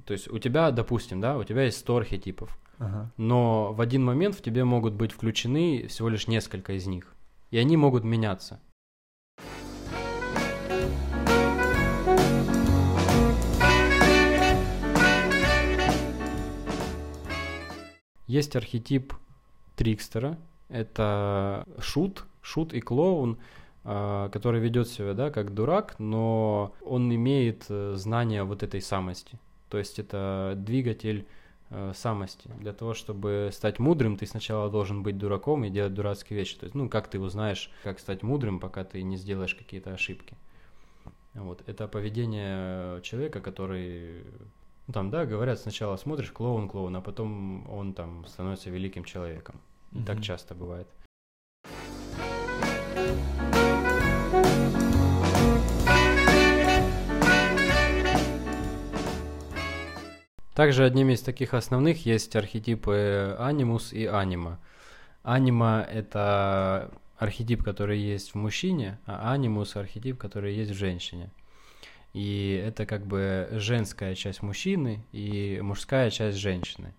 то 0.04 0.12
есть 0.12 0.28
у 0.28 0.38
тебя, 0.38 0.70
допустим, 0.70 1.20
да, 1.20 1.38
у 1.38 1.44
тебя 1.44 1.64
есть 1.64 1.78
100 1.78 1.96
архетипов, 1.96 2.58
ага. 2.78 3.10
но 3.16 3.72
в 3.72 3.80
один 3.80 4.04
момент 4.04 4.34
в 4.34 4.42
тебе 4.42 4.64
могут 4.64 4.94
быть 4.94 5.12
включены 5.12 5.86
всего 5.88 6.08
лишь 6.08 6.26
несколько 6.26 6.72
из 6.74 6.86
них, 6.86 7.14
и 7.50 7.58
они 7.58 7.76
могут 7.76 8.04
меняться. 8.04 8.60
Есть 18.26 18.56
архетип 18.56 19.14
трикстера, 19.74 20.36
это 20.68 21.66
шут, 21.78 22.26
шут 22.42 22.74
и 22.74 22.80
клоун, 22.80 23.38
который 23.84 24.60
ведет 24.60 24.88
себя, 24.88 25.14
да, 25.14 25.30
как 25.30 25.54
дурак, 25.54 25.98
но 25.98 26.74
он 26.84 27.14
имеет 27.14 27.66
э, 27.68 27.94
знание 27.96 28.44
вот 28.44 28.62
этой 28.62 28.82
самости. 28.82 29.38
То 29.70 29.78
есть 29.78 29.98
это 29.98 30.54
двигатель 30.56 31.26
э, 31.70 31.92
самости. 31.94 32.50
Для 32.58 32.72
того, 32.72 32.94
чтобы 32.94 33.50
стать 33.52 33.78
мудрым, 33.78 34.16
ты 34.16 34.26
сначала 34.26 34.70
должен 34.70 35.02
быть 35.02 35.16
дураком 35.16 35.64
и 35.64 35.70
делать 35.70 35.94
дурацкие 35.94 36.38
вещи. 36.38 36.56
То 36.56 36.64
есть, 36.64 36.74
ну, 36.74 36.88
как 36.88 37.08
ты 37.08 37.18
узнаешь, 37.20 37.70
как 37.82 37.98
стать 37.98 38.22
мудрым, 38.22 38.60
пока 38.60 38.84
ты 38.84 39.02
не 39.02 39.16
сделаешь 39.16 39.54
какие-то 39.54 39.92
ошибки. 39.94 40.36
Вот. 41.34 41.62
Это 41.66 41.86
поведение 41.88 43.00
человека, 43.02 43.40
который 43.40 44.24
ну, 44.86 44.92
там, 44.92 45.10
да, 45.10 45.24
говорят, 45.24 45.60
сначала 45.60 45.96
смотришь 45.96 46.32
клоун, 46.32 46.68
клоун, 46.68 46.96
а 46.96 47.00
потом 47.00 47.68
он 47.70 47.92
там 47.92 48.26
становится 48.26 48.70
великим 48.70 49.04
человеком. 49.04 49.60
Mm-hmm. 49.92 50.04
так 50.04 50.20
часто 50.22 50.54
бывает. 50.54 50.88
Также 60.58 60.84
одним 60.84 61.10
из 61.10 61.20
таких 61.20 61.54
основных 61.54 62.04
есть 62.04 62.34
архетипы 62.34 63.36
анимус 63.38 63.92
и 63.92 64.06
анима. 64.06 64.58
Анима– 65.22 65.86
это 65.88 66.90
архетип, 67.16 67.62
который 67.62 68.00
есть 68.00 68.32
в 68.32 68.34
мужчине, 68.34 68.98
а 69.06 69.32
анимус– 69.32 69.76
архетип, 69.76 70.18
который 70.18 70.56
есть 70.56 70.72
в 70.72 70.74
женщине. 70.74 71.30
И 72.12 72.60
это 72.66 72.86
как 72.86 73.06
бы 73.06 73.48
женская 73.52 74.16
часть 74.16 74.42
мужчины 74.42 75.04
и 75.12 75.60
мужская 75.62 76.10
часть 76.10 76.38
женщины. 76.38 76.92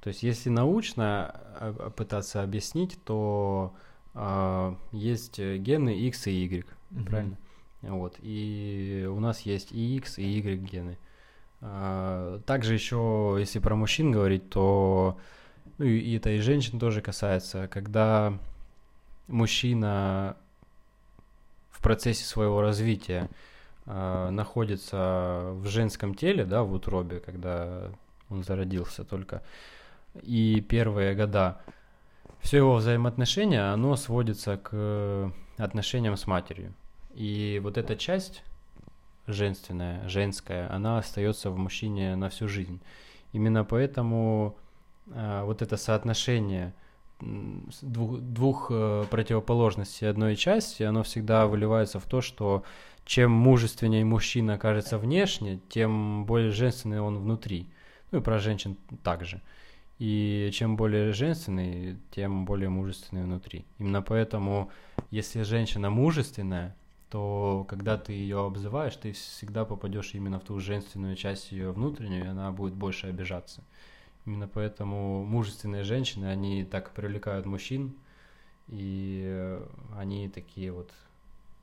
То 0.00 0.08
есть, 0.08 0.22
если 0.22 0.48
научно 0.48 1.32
а, 1.34 1.76
а, 1.78 1.90
пытаться 1.90 2.42
объяснить, 2.42 2.98
то 3.04 3.76
э, 4.14 4.74
есть 4.92 5.38
гены 5.38 5.98
X 5.98 6.28
и 6.28 6.30
Y, 6.30 6.64
mm-hmm. 6.64 7.04
правильно? 7.04 7.36
Вот. 7.82 8.16
И 8.22 9.06
у 9.06 9.20
нас 9.20 9.42
есть 9.42 9.70
и 9.70 9.98
X, 9.98 10.18
и 10.18 10.22
Y 10.22 10.64
гены. 10.64 10.92
Э, 10.92 11.13
также 12.46 12.74
еще, 12.74 13.36
если 13.38 13.58
про 13.58 13.74
мужчин 13.74 14.10
говорить, 14.10 14.50
то 14.50 15.18
ну, 15.78 15.86
и 15.86 16.16
это 16.16 16.30
и 16.30 16.38
женщин 16.38 16.78
тоже 16.78 17.00
касается, 17.00 17.68
когда 17.68 18.38
мужчина 19.26 20.36
в 21.70 21.82
процессе 21.82 22.24
своего 22.24 22.60
развития 22.60 23.28
э, 23.86 24.28
находится 24.30 25.50
в 25.54 25.66
женском 25.66 26.14
теле, 26.14 26.44
да, 26.44 26.62
в 26.62 26.72
утробе, 26.72 27.20
когда 27.20 27.90
он 28.30 28.44
зародился 28.44 29.04
только, 29.04 29.42
и 30.22 30.60
первые 30.60 31.14
года, 31.14 31.60
все 32.40 32.58
его 32.58 32.76
взаимоотношения, 32.76 33.72
оно 33.72 33.96
сводится 33.96 34.58
к 34.58 35.32
отношениям 35.56 36.16
с 36.16 36.26
матерью. 36.26 36.74
И 37.14 37.60
вот 37.62 37.78
эта 37.78 37.96
часть 37.96 38.44
женственная, 39.26 40.08
женская, 40.08 40.70
она 40.70 40.98
остается 40.98 41.50
в 41.50 41.56
мужчине 41.56 42.16
на 42.16 42.28
всю 42.28 42.48
жизнь. 42.48 42.80
Именно 43.32 43.64
поэтому 43.64 44.56
э, 45.06 45.42
вот 45.44 45.62
это 45.62 45.76
соотношение 45.76 46.72
двух, 47.20 48.20
двух 48.20 48.66
э, 48.70 49.04
противоположностей 49.10 50.08
одной 50.08 50.36
части, 50.36 50.82
оно 50.82 51.02
всегда 51.02 51.46
выливается 51.46 51.98
в 51.98 52.04
то, 52.04 52.20
что 52.20 52.64
чем 53.04 53.30
мужественнее 53.30 54.04
мужчина 54.04 54.58
кажется 54.58 54.98
внешне, 54.98 55.60
тем 55.68 56.24
более 56.24 56.50
женственный 56.50 57.00
он 57.00 57.18
внутри. 57.18 57.68
Ну 58.10 58.18
и 58.18 58.22
про 58.22 58.38
женщин 58.38 58.76
также. 59.02 59.42
И 59.98 60.50
чем 60.52 60.76
более 60.76 61.12
женственный, 61.12 61.98
тем 62.10 62.44
более 62.44 62.68
мужественный 62.68 63.24
внутри. 63.24 63.64
Именно 63.78 64.02
поэтому, 64.02 64.70
если 65.10 65.42
женщина 65.42 65.90
мужественная, 65.90 66.74
то 67.14 67.64
когда 67.68 67.96
ты 67.96 68.12
ее 68.12 68.44
обзываешь, 68.44 68.96
ты 68.96 69.12
всегда 69.12 69.64
попадешь 69.64 70.14
именно 70.14 70.40
в 70.40 70.42
ту 70.42 70.58
женственную 70.58 71.14
часть 71.14 71.52
ее 71.52 71.70
внутреннюю, 71.70 72.24
и 72.24 72.28
она 72.28 72.50
будет 72.50 72.74
больше 72.74 73.06
обижаться. 73.06 73.62
Именно 74.26 74.48
поэтому 74.48 75.24
мужественные 75.24 75.84
женщины, 75.84 76.24
они 76.26 76.64
так 76.64 76.90
привлекают 76.90 77.46
мужчин, 77.46 77.94
и 78.66 79.60
они 79.96 80.28
такие 80.28 80.72
вот 80.72 80.90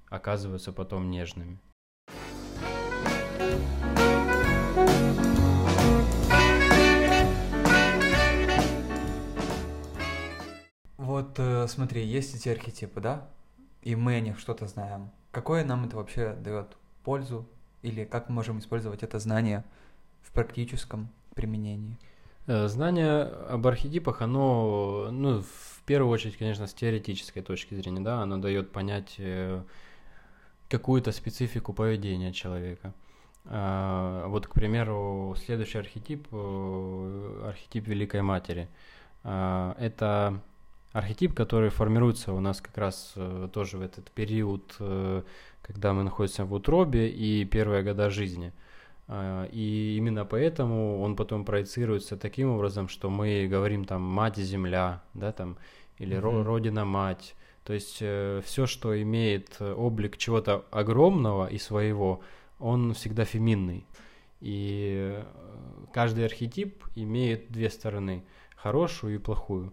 оказываются 0.07 0.71
потом 0.71 1.11
нежными. 1.11 1.59
Вот 10.95 11.33
э, 11.39 11.67
смотри, 11.67 12.05
есть 12.05 12.35
эти 12.35 12.47
архетипы, 12.47 13.01
да? 13.01 13.29
И 13.81 13.97
мы 13.97 14.15
о 14.15 14.21
них 14.21 14.39
что-то 14.39 14.65
знаем. 14.67 15.11
Какое 15.31 15.63
нам 15.63 15.85
это 15.85 15.95
вообще 15.95 16.33
дает 16.33 16.75
пользу? 17.03 17.47
Или 17.81 18.03
как 18.03 18.29
мы 18.29 18.35
можем 18.35 18.59
использовать 18.59 19.01
это 19.01 19.17
знание 19.19 19.63
в 20.21 20.31
практическом 20.31 21.09
применении? 21.35 21.97
Э, 22.47 22.67
знание 22.67 23.23
об 23.23 23.65
архетипах, 23.65 24.21
оно, 24.21 25.09
ну, 25.11 25.41
в 25.41 25.81
первую 25.85 26.11
очередь, 26.11 26.37
конечно, 26.37 26.67
с 26.67 26.73
теоретической 26.73 27.41
точки 27.41 27.73
зрения, 27.75 28.01
да, 28.01 28.21
оно 28.21 28.37
дает 28.37 28.71
понять 28.71 29.15
э, 29.17 29.63
какую-то 30.69 31.11
специфику 31.11 31.73
поведения 31.73 32.33
человека. 32.33 32.93
А, 33.45 34.27
вот, 34.27 34.47
к 34.47 34.53
примеру, 34.53 35.35
следующий 35.43 35.79
архетип, 35.79 36.27
архетип 36.31 37.87
Великой 37.87 38.21
Матери. 38.21 38.67
Это 39.23 40.41
архетип, 40.93 41.33
который 41.33 41.69
формируется 41.69 42.33
у 42.33 42.39
нас 42.39 42.61
как 42.61 42.77
раз 42.77 43.13
э, 43.15 43.49
тоже 43.53 43.77
в 43.77 43.81
этот 43.81 44.11
период, 44.11 44.75
э, 44.79 45.23
когда 45.61 45.93
мы 45.93 46.03
находимся 46.03 46.45
в 46.45 46.53
утробе 46.53 47.09
и 47.09 47.45
первые 47.45 47.83
года 47.83 48.09
жизни. 48.09 48.51
Э, 49.07 49.47
и 49.51 49.95
именно 49.97 50.25
поэтому 50.25 51.01
он 51.01 51.15
потом 51.15 51.45
проецируется 51.45 52.17
таким 52.17 52.49
образом, 52.49 52.89
что 52.89 53.09
мы 53.09 53.47
говорим 53.49 53.85
там 53.85 54.01
мать 54.01 54.37
земля, 54.37 55.01
да, 55.13 55.31
там, 55.31 55.57
или 55.97 56.17
mm-hmm. 56.17 56.43
родина 56.43 56.85
мать. 56.85 57.35
То 57.63 57.73
есть 57.73 57.99
э, 58.01 58.41
все, 58.43 58.65
что 58.65 59.01
имеет 59.01 59.61
облик 59.61 60.17
чего-то 60.17 60.65
огромного 60.71 61.47
и 61.47 61.57
своего, 61.57 62.21
он 62.59 62.93
всегда 62.93 63.23
феминный. 63.23 63.85
И 64.41 65.23
каждый 65.93 66.25
архетип 66.25 66.83
имеет 66.95 67.51
две 67.51 67.69
стороны, 67.69 68.23
хорошую 68.55 69.15
и 69.15 69.19
плохую. 69.19 69.71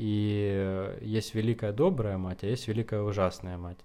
И 0.00 0.96
есть 1.02 1.34
великая 1.34 1.72
добрая 1.72 2.16
мать, 2.16 2.42
а 2.42 2.46
есть 2.46 2.66
великая 2.68 3.02
ужасная 3.02 3.58
мать. 3.58 3.76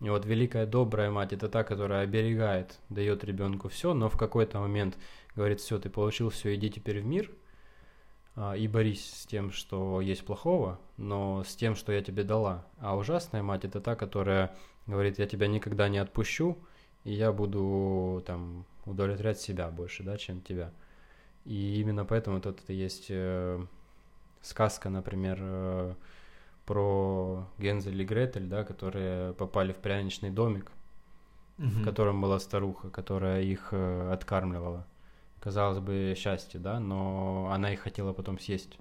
И 0.00 0.08
вот 0.10 0.26
великая 0.26 0.66
добрая 0.66 1.12
мать 1.12 1.32
это 1.32 1.48
та, 1.48 1.62
которая 1.62 2.02
оберегает, 2.02 2.80
дает 2.88 3.22
ребенку 3.22 3.68
все, 3.68 3.94
но 3.94 4.08
в 4.08 4.18
какой-то 4.18 4.58
момент 4.58 4.98
говорит, 5.36 5.60
все, 5.60 5.78
ты 5.78 5.90
получил 5.90 6.30
все, 6.30 6.56
иди 6.56 6.70
теперь 6.70 7.02
в 7.02 7.06
мир 7.06 7.30
а, 8.34 8.54
и 8.56 8.66
борись 8.66 9.08
с 9.08 9.26
тем, 9.26 9.52
что 9.52 10.00
есть 10.00 10.26
плохого, 10.26 10.80
но 10.96 11.44
с 11.44 11.54
тем, 11.54 11.76
что 11.76 11.92
я 11.92 12.02
тебе 12.02 12.24
дала. 12.24 12.66
А 12.80 12.96
ужасная 12.96 13.44
мать 13.44 13.64
это 13.64 13.80
та, 13.80 13.94
которая 13.94 14.56
говорит, 14.88 15.20
я 15.20 15.26
тебя 15.28 15.46
никогда 15.46 15.88
не 15.88 15.98
отпущу, 15.98 16.58
и 17.04 17.12
я 17.12 17.30
буду 17.30 18.24
там 18.26 18.66
удовлетворять 18.86 19.40
себя 19.40 19.70
больше, 19.70 20.02
да, 20.02 20.16
чем 20.16 20.40
тебя. 20.40 20.72
И 21.44 21.80
именно 21.80 22.04
поэтому 22.04 22.38
вот 22.38 22.46
это 22.46 22.72
есть 22.72 23.06
э, 23.08 23.64
сказка, 24.44 24.90
например, 24.90 25.38
э, 25.40 25.94
про 26.66 27.46
Гензель 27.58 28.00
и 28.00 28.04
Гретель, 28.04 28.46
да, 28.46 28.64
которые 28.64 29.32
попали 29.34 29.72
в 29.72 29.76
пряничный 29.76 30.30
домик, 30.30 30.70
Мгм. 31.58 31.82
в 31.82 31.84
котором 31.84 32.20
была 32.20 32.38
старуха, 32.40 32.90
которая 32.90 33.42
их 33.42 33.68
э, 33.72 34.10
откармливала. 34.12 34.86
Казалось 35.40 35.78
бы, 35.78 36.14
счастье, 36.16 36.58
да, 36.58 36.80
но 36.80 37.50
она 37.52 37.72
их 37.72 37.80
хотела 37.80 38.12
потом 38.12 38.38
съесть. 38.38 38.78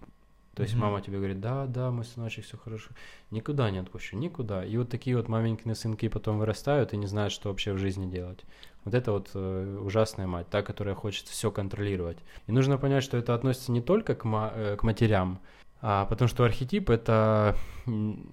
То 0.56 0.64
есть 0.64 0.76
Мгм. 0.76 0.84
мама 0.84 1.02
тебе 1.02 1.18
говорит, 1.18 1.40
да, 1.42 1.66
да, 1.66 1.90
мой 1.90 2.06
сыночек, 2.06 2.46
все 2.46 2.58
хорошо. 2.58 2.92
Никуда 3.32 3.72
не 3.72 3.80
отпущу, 3.80 4.18
никуда. 4.18 4.64
И 4.64 4.78
вот 4.78 4.90
такие 4.90 5.18
вот 5.18 5.28
маменькины 5.28 5.74
сынки 5.74 6.08
потом 6.10 6.38
вырастают 6.38 6.94
и 6.94 6.98
не 6.98 7.08
знают, 7.08 7.34
что 7.34 7.50
вообще 7.50 7.74
в 7.74 7.80
жизни 7.80 8.10
делать. 8.10 8.46
Вот 8.86 8.94
это 8.94 9.12
вот 9.14 9.32
э, 9.34 9.80
ужасная 9.82 10.28
мать, 10.28 10.50
та, 10.50 10.62
которая 10.62 10.94
хочет 10.94 11.28
все 11.28 11.50
контролировать. 11.52 12.18
И 12.48 12.52
нужно 12.52 12.78
понять, 12.78 13.04
что 13.04 13.18
это 13.18 13.34
относится 13.34 13.72
не 13.72 13.82
только 13.82 14.14
к, 14.14 14.26
ма- 14.26 14.52
э, 14.54 14.76
к 14.78 14.84
матерям, 14.84 15.40
а, 15.82 16.06
потому 16.06 16.30
что 16.30 16.44
архетип 16.46 16.90
это, 16.90 17.58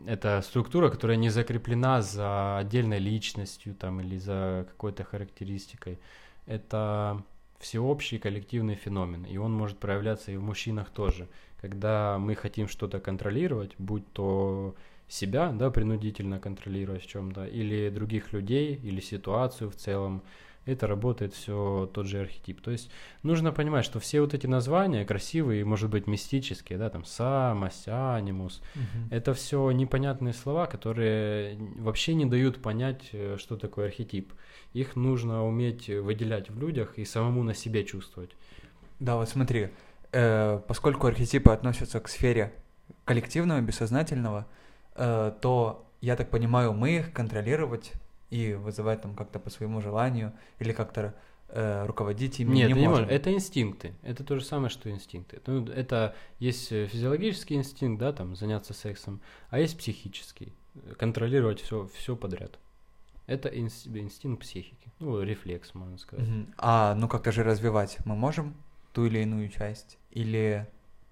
это 0.07 0.41
структура, 0.43 0.89
которая 0.91 1.17
не 1.17 1.31
закреплена 1.31 2.03
за 2.03 2.59
отдельной 2.59 2.99
личностью 2.99 3.75
там, 3.75 4.01
или 4.01 4.19
за 4.19 4.67
какой-то 4.71 5.05
характеристикой. 5.05 5.99
Это 6.47 7.23
всеобщий 7.59 8.19
коллективный 8.19 8.75
феномен, 8.75 9.25
и 9.25 9.37
он 9.37 9.53
может 9.53 9.79
проявляться 9.79 10.33
и 10.33 10.37
в 10.37 10.43
мужчинах 10.43 10.91
тоже. 10.91 11.29
Когда 11.61 12.19
мы 12.19 12.35
хотим 12.35 12.69
что-то 12.69 13.01
контролировать, 13.01 13.75
будь 13.79 14.11
то 14.13 14.75
себя, 15.09 15.51
да, 15.53 15.71
принудительно 15.71 16.39
контролировать 16.39 17.03
в 17.03 17.07
чем-то, 17.07 17.45
или 17.45 17.91
других 17.91 18.33
людей, 18.33 18.77
или 18.83 19.01
ситуацию 19.01 19.71
в 19.71 19.75
целом, 19.77 20.23
это 20.67 20.87
работает 20.87 21.35
все 21.35 21.91
тот 21.93 22.07
же 22.07 22.21
архетип. 22.21 22.61
То 22.61 22.71
есть 22.71 22.91
нужно 23.23 23.51
понимать, 23.51 23.85
что 23.85 23.99
все 23.99 24.21
вот 24.21 24.35
эти 24.35 24.47
названия 24.47 25.05
красивые, 25.05 25.65
может 25.65 25.91
быть, 25.91 26.07
мистические, 26.07 26.79
да, 26.79 26.91
там 26.91 27.05
самость, 27.05 27.89
анимус, 27.89 28.63
Мгм. 28.75 29.09
это 29.11 29.35
все 29.35 29.71
непонятные 29.73 30.33
слова, 30.33 30.67
которые 30.67 31.59
вообще 31.79 32.15
не 32.15 32.27
дают 32.27 32.63
понять, 32.63 33.09
э, 33.13 33.37
что 33.39 33.57
такое 33.57 33.87
архетип. 33.87 34.33
Их 34.73 34.97
нужно 34.97 35.45
уметь 35.47 35.89
выделять 35.89 36.51
в 36.51 36.59
людях 36.59 36.99
и 36.99 37.05
самому 37.05 37.43
на 37.43 37.55
себе 37.55 37.85
чувствовать. 37.85 38.31
Да, 39.01 39.17
вот 39.17 39.29
смотри, 39.29 39.71
э, 40.13 40.61
поскольку 40.67 41.07
архетипы 41.07 41.51
относятся 41.51 42.01
к 42.01 42.09
сфере 42.09 42.53
коллективного, 43.05 43.61
бессознательного, 43.61 44.47
э, 44.95 45.33
то, 45.41 45.87
я 46.01 46.17
так 46.17 46.31
понимаю, 46.31 46.73
мы 46.73 46.97
их 46.97 47.13
контролировать 47.13 47.93
и 48.31 48.55
вызывать 48.55 49.03
там 49.03 49.15
как-то 49.15 49.39
по 49.39 49.51
своему 49.51 49.81
желанию 49.81 50.33
или 50.59 50.73
как-то 50.73 51.15
э, 51.49 51.87
руководить 51.87 52.41
ими 52.41 52.55
Нет, 52.55 52.69
не 52.69 52.75
ты 52.75 52.81
не 52.81 52.89
можем. 52.89 53.09
Это 53.09 53.33
инстинкты. 53.33 53.95
Это 54.03 54.25
то 54.25 54.37
же 54.39 54.45
самое, 54.45 54.71
что 54.71 54.91
инстинкты. 54.91 55.41
Ну, 55.47 55.67
это 55.67 56.15
есть 56.39 56.71
э, 56.73 56.87
физиологический 56.87 57.57
инстинкт, 57.57 58.01
да, 58.01 58.13
там, 58.13 58.37
заняться 58.37 58.73
сексом, 58.73 59.21
а 59.49 59.59
есть 59.59 59.77
психический. 59.77 60.55
Контролировать 60.99 61.61
все, 61.61 61.89
все 61.95 62.15
подряд. 62.17 62.59
Это 63.27 63.49
инс- 63.49 63.87
инстинкт 63.87 64.43
психики. 64.43 64.93
Ну, 65.01 65.21
рефлекс, 65.23 65.75
можно 65.75 65.99
сказать. 65.99 66.29
А, 66.57 66.95
ну 66.95 67.09
как-то 67.09 67.33
же 67.33 67.43
развивать 67.43 67.99
мы 68.05 68.15
можем 68.17 68.55
ту 68.93 69.07
или 69.07 69.21
иную 69.21 69.49
часть? 69.49 69.99
Или 70.11 70.67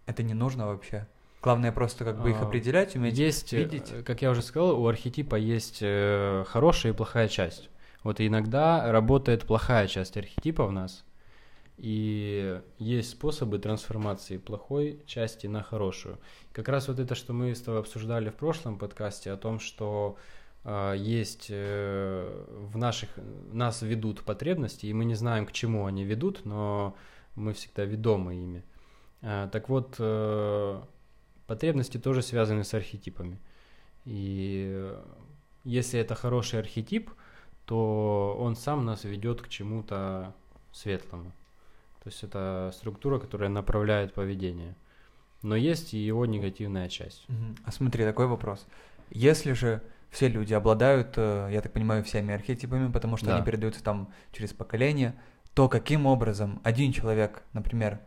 это 0.07 0.23
не 0.23 0.35
нужно 0.35 0.67
вообще? 0.67 1.07
Главное 1.41 1.71
просто 1.71 2.05
как 2.05 2.21
бы 2.21 2.31
их 2.31 2.37
А, 2.41 2.47
определять, 2.47 2.97
уметь 2.97 3.17
Есть, 3.17 3.53
э, 3.53 3.59
видеть. 3.59 4.05
как 4.05 4.23
я 4.23 4.31
уже 4.31 4.43
сказал, 4.43 4.81
у 4.81 4.87
архетипа 4.89 5.37
есть 5.37 5.79
э, 5.83 6.45
хорошая 6.49 6.93
и 6.93 6.97
плохая 6.97 7.29
часть. 7.29 7.71
Вот 8.03 8.21
иногда 8.21 8.91
работает 8.91 9.45
плохая 9.45 9.87
часть 9.87 10.17
архетипа 10.17 10.67
в 10.67 10.73
нас, 10.73 11.05
и 11.77 12.61
есть 12.79 13.11
способы 13.11 13.59
трансформации 13.61 14.37
плохой 14.39 15.01
части 15.07 15.47
на 15.47 15.63
хорошую. 15.63 16.19
Как 16.53 16.69
раз 16.69 16.89
вот 16.89 16.99
это, 16.99 17.15
что 17.15 17.33
мы 17.33 17.55
с 17.55 17.61
тобой 17.61 17.81
обсуждали 17.81 18.31
в 18.31 18.35
прошлом 18.35 18.79
подкасте, 18.79 19.31
о 19.31 19.37
том, 19.37 19.61
что 19.61 20.17
э, 20.65 20.95
есть 20.99 21.47
э, 21.51 22.45
в 22.73 22.77
наших, 22.77 23.11
нас 23.53 23.83
ведут 23.83 24.23
потребности, 24.23 24.87
и 24.87 24.93
мы 24.93 25.05
не 25.05 25.15
знаем, 25.15 25.47
к 25.47 25.53
чему 25.53 25.87
они 25.87 26.05
ведут, 26.05 26.45
но 26.45 26.97
мы 27.39 27.53
всегда 27.53 27.85
ведомы 27.85 28.35
ими. 28.35 28.63
А, 29.23 29.49
так 29.49 29.69
вот, 29.69 29.97
э, 29.99 30.81
потребности 31.47 31.99
тоже 31.99 32.23
связаны 32.23 32.65
с 32.65 32.75
архетипами. 32.75 33.39
И 34.05 34.95
если 35.65 36.01
это 36.01 36.15
хороший 36.15 36.61
архетип, 36.61 37.11
то 37.65 38.37
он 38.39 38.57
сам 38.57 38.85
нас 38.85 39.05
ведет 39.05 39.43
к 39.43 39.49
чему-то 39.49 40.35
светлому. 40.73 41.33
То 42.03 42.11
есть 42.11 42.23
это 42.23 42.71
структура, 42.75 43.19
которая 43.19 43.49
направляет 43.51 44.15
поведение. 44.15 44.75
Но 45.43 45.57
есть 45.57 45.95
и 45.95 45.99
его 45.99 46.27
негативная 46.27 46.89
часть. 46.89 47.27
А 47.65 47.73
смотри, 47.73 48.05
такой 48.05 48.27
вопрос. 48.27 48.67
Если 49.11 49.53
же 49.53 49.83
все 50.11 50.29
люди 50.29 50.55
обладают, 50.55 51.15
э, 51.17 51.51
я 51.53 51.61
так 51.61 51.73
понимаю, 51.73 52.03
всеми 52.03 52.33
архетипами, 52.35 52.91
потому 52.91 53.17
что 53.17 53.27
Да. 53.27 53.37
они 53.37 53.45
передаются 53.45 53.83
там 53.85 54.13
через 54.33 54.53
поколение, 54.53 55.15
то 55.59 55.69
каким 55.69 56.07
образом 56.07 56.61
один 56.63 56.93
человек, 56.93 57.43
например, 57.53 57.99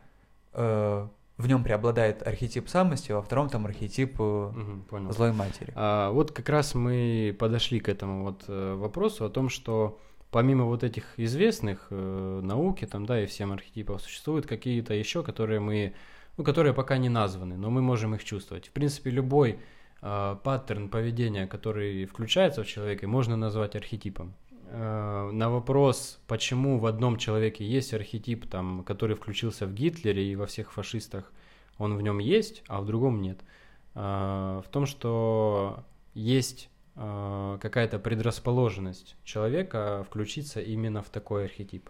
э, 0.53 1.07
в 1.35 1.47
нем 1.49 1.65
преобладает 1.65 2.25
архетип 2.25 2.69
самости, 2.69 3.11
а 3.11 3.15
во 3.15 3.21
втором 3.21 3.49
там 3.49 3.65
архетип 3.65 4.15
понял. 4.15 5.11
злой 5.11 5.33
матери? 5.33 5.73
А, 5.75 6.11
вот 6.11 6.31
как 6.31 6.47
раз 6.47 6.75
мы 6.75 7.35
подошли 7.37 7.81
к 7.81 7.89
этому 7.89 8.23
вот 8.23 8.45
э, 8.47 8.75
вопросу 8.75 9.25
о 9.25 9.29
том, 9.29 9.49
что 9.49 9.99
помимо 10.29 10.63
вот 10.63 10.85
этих 10.85 11.19
известных 11.19 11.87
э, 11.89 12.39
науки 12.41 12.85
там, 12.85 13.05
да, 13.05 13.21
и 13.21 13.25
всем 13.25 13.51
архетипов 13.51 14.01
существуют 14.01 14.47
какие-то 14.47 14.93
еще, 14.93 15.21
которые 15.21 15.59
мы, 15.59 15.93
ну, 16.37 16.45
которые 16.45 16.73
пока 16.73 16.97
не 16.99 17.09
названы, 17.09 17.57
но 17.57 17.69
мы 17.69 17.81
можем 17.81 18.15
их 18.15 18.23
чувствовать. 18.23 18.69
В 18.69 18.71
принципе, 18.71 19.09
любой 19.09 19.59
э, 20.01 20.37
паттерн 20.41 20.87
поведения, 20.87 21.47
который 21.47 22.05
включается 22.05 22.63
в 22.63 22.67
человеке, 22.67 23.07
можно 23.07 23.35
назвать 23.35 23.75
архетипом. 23.75 24.35
Э, 24.73 25.29
на 25.33 25.49
вопрос, 25.49 26.19
почему 26.27 26.79
в 26.79 26.85
одном 26.85 27.17
человеке 27.17 27.65
есть 27.65 27.93
архетип, 27.93 28.47
там, 28.47 28.83
который 28.83 29.17
включился 29.17 29.65
в 29.67 29.73
Гитлере 29.73 30.31
и 30.31 30.35
во 30.35 30.45
всех 30.45 30.71
фашистах, 30.71 31.31
он 31.77 31.97
в 31.97 32.01
нем 32.01 32.19
есть, 32.19 32.63
а 32.67 32.79
в 32.79 32.85
другом 32.85 33.21
нет. 33.21 33.39
А, 33.95 34.61
в 34.61 34.69
том, 34.69 34.85
что 34.85 35.83
есть 36.13 36.69
а, 36.95 37.57
какая-то 37.57 37.99
предрасположенность 37.99 39.17
человека 39.25 40.05
включиться 40.09 40.61
именно 40.61 41.01
в 41.01 41.09
такой 41.09 41.45
архетип. 41.45 41.89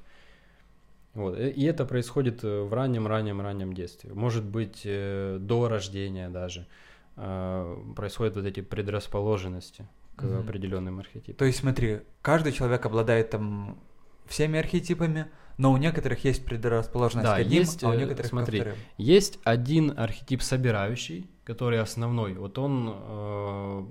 Вот. 1.13 1.37
э, 1.37 1.51
И 1.51 1.63
это 1.65 1.85
происходит 1.85 2.43
э, 2.43 2.61
в 2.63 2.73
раннем-раннем-раннем 2.73 3.73
детстве. 3.73 4.11
Может 4.13 4.43
быть, 4.43 4.81
э, 4.85 5.37
до 5.39 5.67
рождения 5.67 6.29
даже 6.29 6.65
происходят 7.13 8.37
вот 8.37 8.45
эти 8.45 8.61
предрасположенности 8.61 9.85
к 10.15 10.23
Мгм. 10.23 10.39
определенным 10.39 10.99
архетипам. 10.99 11.35
То 11.35 11.45
есть 11.45 11.59
смотри, 11.59 12.01
каждый 12.21 12.51
человек 12.51 12.85
обладает 12.85 13.29
там 13.31 13.77
всеми 14.25 14.59
архетипами, 14.59 15.27
но 15.57 15.71
у 15.71 15.77
некоторых 15.77 16.23
есть 16.23 16.45
предрасположенность 16.45 17.27
Да, 17.27 17.35
к 17.35 17.39
одним, 17.39 17.59
есть, 17.59 17.83
а 17.83 17.89
у 17.89 17.93
э, 17.93 17.97
некоторых 17.97 18.29
смотри, 18.29 18.59
ко 18.59 18.65
вторым. 18.65 18.79
Есть 18.97 19.39
один 19.43 19.93
архетип 19.97 20.41
собирающий, 20.41 21.29
который 21.43 21.79
основной. 21.79 22.33
Вот 22.33 22.57
он 22.57 22.93
э, 22.93 23.85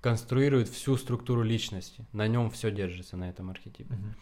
конструирует 0.00 0.68
всю 0.68 0.96
структуру 0.96 1.42
личности. 1.42 2.04
На 2.12 2.26
нем 2.26 2.50
все 2.50 2.70
держится, 2.70 3.16
на 3.16 3.28
этом 3.28 3.50
архетипе. 3.50 3.94
Мгм. 3.94 4.14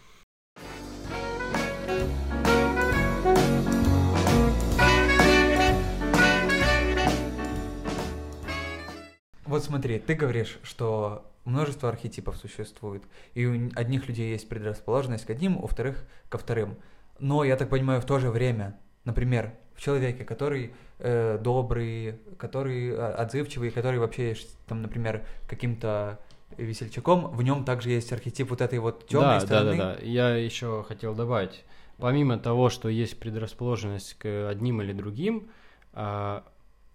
Вот 9.49 9.65
смотри, 9.65 9.99
ты 9.99 10.13
говоришь, 10.13 10.59
что 10.63 11.25
множество 11.47 11.89
архетипов 11.89 12.37
существует, 12.37 13.03
и 13.33 13.47
у 13.47 13.71
одних 13.77 14.07
людей 14.07 14.33
есть 14.33 14.47
предрасположенность 14.47 15.25
к 15.25 15.31
одним, 15.31 15.57
у 15.57 15.67
вторых 15.67 16.05
ко 16.29 16.37
вторым. 16.37 16.77
Но, 17.19 17.45
я 17.45 17.57
так 17.57 17.71
понимаю, 17.71 18.03
в 18.03 18.05
то 18.05 18.19
же 18.19 18.31
время, 18.31 18.79
например, 19.05 19.55
в 19.75 19.81
человеке, 19.81 20.23
который 20.23 20.75
э, 20.99 21.39
добрый, 21.43 22.21
который 22.37 22.91
э, 22.91 22.95
отзывчивый, 22.95 23.71
который 23.71 23.99
вообще, 23.99 24.37
там, 24.67 24.83
например, 24.83 25.25
каким-то 25.49 26.21
весельчаком, 26.59 27.31
в 27.35 27.43
нем 27.43 27.65
также 27.65 27.89
есть 27.89 28.13
архетип 28.13 28.51
вот 28.51 28.61
этой 28.61 28.81
вот 28.81 29.07
темной 29.07 29.41
да, 29.41 29.41
стороны. 29.41 29.77
да, 29.79 29.95
да, 29.95 29.97
да. 29.99 30.05
Я 30.05 30.37
еще 30.37 30.85
хотел 30.87 31.15
добавить, 31.15 31.65
помимо 31.97 32.39
того, 32.39 32.69
что 32.69 32.91
есть 32.91 33.19
предрасположенность 33.19 34.13
к 34.19 34.51
одним 34.51 34.83
или 34.83 34.93
другим, 34.93 35.49
а, 35.95 36.45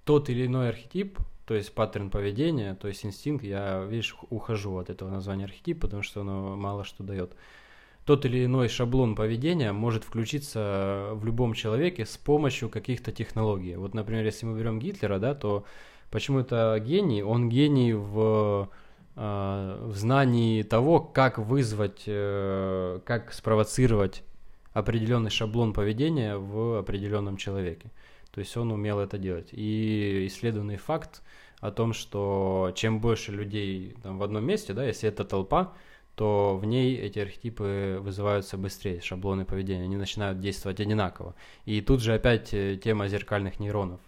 тот 0.05 0.29
или 0.29 0.45
иной 0.45 0.69
архетип, 0.69 1.17
то 1.45 1.55
есть 1.55 1.73
паттерн 1.73 2.09
поведения, 2.09 2.75
то 2.75 2.87
есть 2.87 3.05
инстинкт, 3.05 3.43
я, 3.43 3.83
видишь, 3.83 4.15
ухожу 4.29 4.77
от 4.77 4.89
этого 4.89 5.09
названия 5.09 5.45
архетип, 5.45 5.81
потому 5.81 6.01
что 6.01 6.21
оно 6.21 6.55
мало 6.55 6.83
что 6.83 7.03
дает. 7.03 7.33
Тот 8.05 8.25
или 8.25 8.45
иной 8.45 8.67
шаблон 8.67 9.15
поведения 9.15 9.71
может 9.71 10.03
включиться 10.03 11.09
в 11.13 11.25
любом 11.25 11.53
человеке 11.53 12.05
с 12.05 12.17
помощью 12.17 12.69
каких-то 12.69 13.11
технологий. 13.11 13.75
Вот, 13.75 13.93
например, 13.93 14.25
если 14.25 14.45
мы 14.45 14.57
берем 14.57 14.79
Гитлера, 14.79 15.19
да, 15.19 15.35
то 15.35 15.63
почему 16.11 16.39
это 16.39 16.81
гений? 16.85 17.23
Он 17.23 17.47
гений 17.47 17.93
в 17.93 18.69
э, 19.15 19.79
в 19.81 19.95
знании 19.95 20.63
того, 20.63 20.99
как 20.99 21.37
вызвать, 21.37 22.03
э, 22.05 22.99
как 23.05 23.31
спровоцировать 23.31 24.23
определенный 24.73 25.29
шаблон 25.29 25.71
поведения 25.71 26.35
в 26.35 26.79
определенном 26.79 27.37
человеке. 27.37 27.89
То 28.33 28.39
есть 28.39 28.57
он 28.57 28.71
умел 28.71 28.99
это 28.99 29.17
делать. 29.17 29.49
И 29.51 30.25
исследованный 30.27 30.77
факт 30.77 31.21
о 31.59 31.71
том, 31.71 31.93
что 31.93 32.71
чем 32.75 32.99
больше 32.99 33.31
людей 33.31 33.95
там, 34.01 34.17
в 34.17 34.23
одном 34.23 34.43
месте, 34.43 34.73
да, 34.73 34.83
если 34.85 35.07
это 35.07 35.23
толпа, 35.23 35.73
то 36.15 36.57
в 36.57 36.65
ней 36.65 36.95
эти 36.97 37.19
архетипы 37.19 37.99
вызываются 38.01 38.57
быстрее, 38.57 39.01
шаблоны 39.01 39.45
поведения, 39.45 39.83
они 39.83 39.97
начинают 39.97 40.39
действовать 40.39 40.79
одинаково. 40.79 41.35
И 41.65 41.81
тут 41.81 42.01
же 42.01 42.13
опять 42.13 42.53
э, 42.53 42.77
тема 42.83 43.07
зеркальных 43.07 43.59
нейронов, 43.59 43.99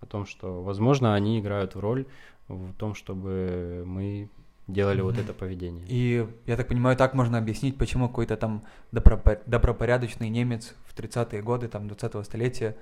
о 0.00 0.06
том, 0.06 0.26
что, 0.26 0.62
возможно, 0.62 1.14
они 1.14 1.40
играют 1.40 1.74
в 1.74 1.80
роль 1.80 2.06
в 2.48 2.72
том, 2.74 2.94
чтобы 2.94 3.82
мы 3.84 4.28
делали 4.68 5.00
mm-hmm. 5.00 5.04
вот 5.04 5.18
это 5.18 5.32
поведение. 5.32 5.86
И, 5.88 6.26
я 6.46 6.56
так 6.56 6.68
понимаю, 6.68 6.96
так 6.96 7.14
можно 7.14 7.38
объяснить, 7.38 7.76
почему 7.78 8.08
какой-то 8.08 8.36
там 8.36 8.64
добропор- 8.92 9.42
добропорядочный 9.46 10.28
немец 10.28 10.74
в 10.86 10.96
30-е 10.96 11.42
годы, 11.42 11.68
там, 11.68 11.86
20-го 11.86 12.22
столетия 12.22 12.76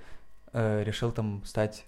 э, 0.54 0.82
решил 0.82 1.12
там 1.12 1.42
стать 1.44 1.84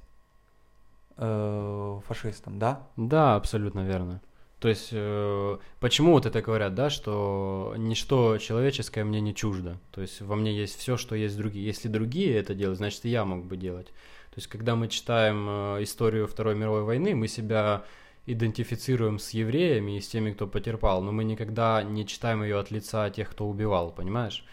э, 1.16 2.00
фашистом, 2.06 2.58
да? 2.58 2.86
Да, 2.96 3.36
абсолютно 3.36 3.86
верно. 3.86 4.20
То 4.60 4.68
есть, 4.68 4.88
э, 4.92 5.58
почему 5.80 6.12
вот 6.12 6.26
это 6.26 6.40
говорят, 6.42 6.74
да, 6.74 6.90
что 6.90 7.74
ничто 7.76 8.38
человеческое 8.38 9.04
мне 9.04 9.20
не 9.20 9.34
чуждо. 9.34 9.78
То 9.92 10.00
есть, 10.00 10.20
во 10.20 10.34
мне 10.34 10.54
есть 10.54 10.78
все, 10.78 10.96
что 10.96 11.14
есть 11.14 11.36
другие. 11.36 11.66
Если 11.66 11.88
другие 11.88 12.36
это 12.36 12.54
делают, 12.54 12.78
значит, 12.78 13.04
и 13.04 13.10
я 13.10 13.24
мог 13.24 13.44
бы 13.44 13.56
делать. 13.56 13.86
То 13.86 14.38
есть, 14.38 14.48
когда 14.48 14.74
мы 14.74 14.88
читаем 14.88 15.46
э, 15.48 15.82
историю 15.82 16.26
Второй 16.26 16.54
мировой 16.54 16.82
войны, 16.84 17.14
мы 17.14 17.28
себя 17.28 17.84
идентифицируем 18.26 19.18
с 19.18 19.30
евреями 19.30 19.98
и 19.98 20.00
с 20.00 20.08
теми, 20.08 20.32
кто 20.32 20.46
потерпал, 20.46 21.02
но 21.02 21.12
мы 21.12 21.24
никогда 21.24 21.82
не 21.82 22.06
читаем 22.06 22.42
ее 22.42 22.58
от 22.58 22.70
лица 22.70 23.08
тех, 23.10 23.30
кто 23.30 23.48
убивал, 23.48 23.92
понимаешь? 23.92 24.44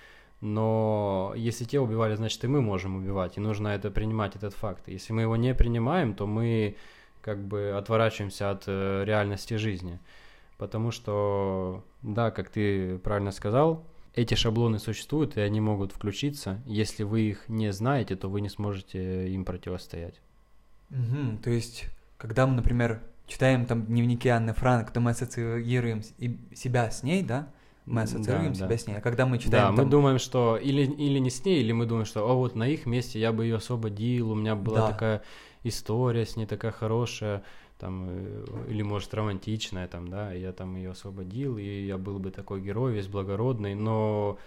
Но 0.46 1.32
если 1.38 1.64
те 1.64 1.80
убивали, 1.80 2.16
значит 2.16 2.44
и 2.44 2.48
мы 2.48 2.62
можем 2.62 2.98
убивать, 2.98 3.38
и 3.38 3.40
нужно 3.40 3.70
это 3.70 3.90
принимать, 3.90 4.36
этот 4.36 4.54
факт. 4.54 4.90
Если 4.90 5.14
мы 5.14 5.22
его 5.22 5.38
не 5.38 5.56
принимаем, 5.56 6.14
то 6.14 6.28
мы 6.28 6.76
как 7.22 7.42
бы 7.42 7.74
отворачиваемся 7.78 8.52
от 8.52 8.66
э, 8.68 9.06
реальности 9.06 9.54
жизни. 9.54 10.00
Потому 10.58 10.92
что, 10.92 11.86
да, 12.02 12.30
как 12.30 12.50
ты 12.50 12.98
правильно 12.98 13.32
сказал, 13.32 13.86
эти 14.16 14.34
шаблоны 14.34 14.80
существуют, 14.80 15.38
и 15.38 15.40
они 15.40 15.62
могут 15.62 15.94
включиться. 15.94 16.62
Если 16.66 17.04
вы 17.04 17.22
их 17.22 17.48
не 17.48 17.72
знаете, 17.72 18.18
то 18.18 18.28
вы 18.28 18.42
не 18.42 18.50
сможете 18.50 19.30
им 19.30 19.46
противостоять. 19.46 20.20
Угу, 20.90 21.38
то 21.42 21.52
есть, 21.52 21.86
когда 22.18 22.46
мы, 22.48 22.56
например, 22.56 23.02
читаем 23.28 23.66
там 23.66 23.86
дневники 23.86 24.28
Анны 24.28 24.54
Франк, 24.54 24.92
то 24.92 25.00
мы 25.00 25.12
ассоциируем 25.12 26.02
себя 26.54 26.92
с 26.92 27.02
ней, 27.02 27.24
да? 27.24 27.48
Мы 27.86 28.04
ассоциируем 28.04 28.54
да, 28.54 28.56
себя 28.56 28.68
да. 28.68 28.78
с 28.78 28.88
ней. 28.88 28.98
А 28.98 29.02
когда 29.02 29.26
мы 29.26 29.38
читаем... 29.38 29.72
Да, 29.72 29.76
там... 29.76 29.86
мы 29.86 29.92
думаем, 29.92 30.20
что 30.20 30.58
или, 30.58 30.84
или 30.84 31.20
не 31.20 31.30
с 31.30 31.44
ней, 31.44 31.62
или 31.62 31.72
мы 31.74 31.86
думаем, 31.86 32.06
что, 32.06 32.30
о, 32.30 32.36
вот 32.36 32.56
на 32.56 32.68
их 32.68 32.86
месте 32.86 33.20
я 33.20 33.32
бы 33.34 33.44
ее 33.44 33.58
освободил, 33.58 34.32
у 34.32 34.36
меня 34.36 34.56
была 34.56 34.82
да. 34.82 34.88
такая 34.92 35.22
история 35.64 36.26
с 36.26 36.36
ней 36.36 36.46
такая 36.46 36.72
хорошая, 36.72 37.44
там, 37.80 38.08
э, 38.10 38.46
или, 38.70 38.84
может, 38.84 39.14
романтичная, 39.14 39.88
там, 39.88 40.08
да, 40.08 40.32
я 40.32 40.54
там 40.54 40.76
ее 40.76 40.92
освободил, 40.92 41.58
и 41.58 41.86
я 41.86 41.98
был 41.98 42.20
бы 42.20 42.32
такой 42.32 42.62
герой, 42.62 42.94
весь 42.94 43.08
благородный, 43.08 43.76
но 43.76 44.38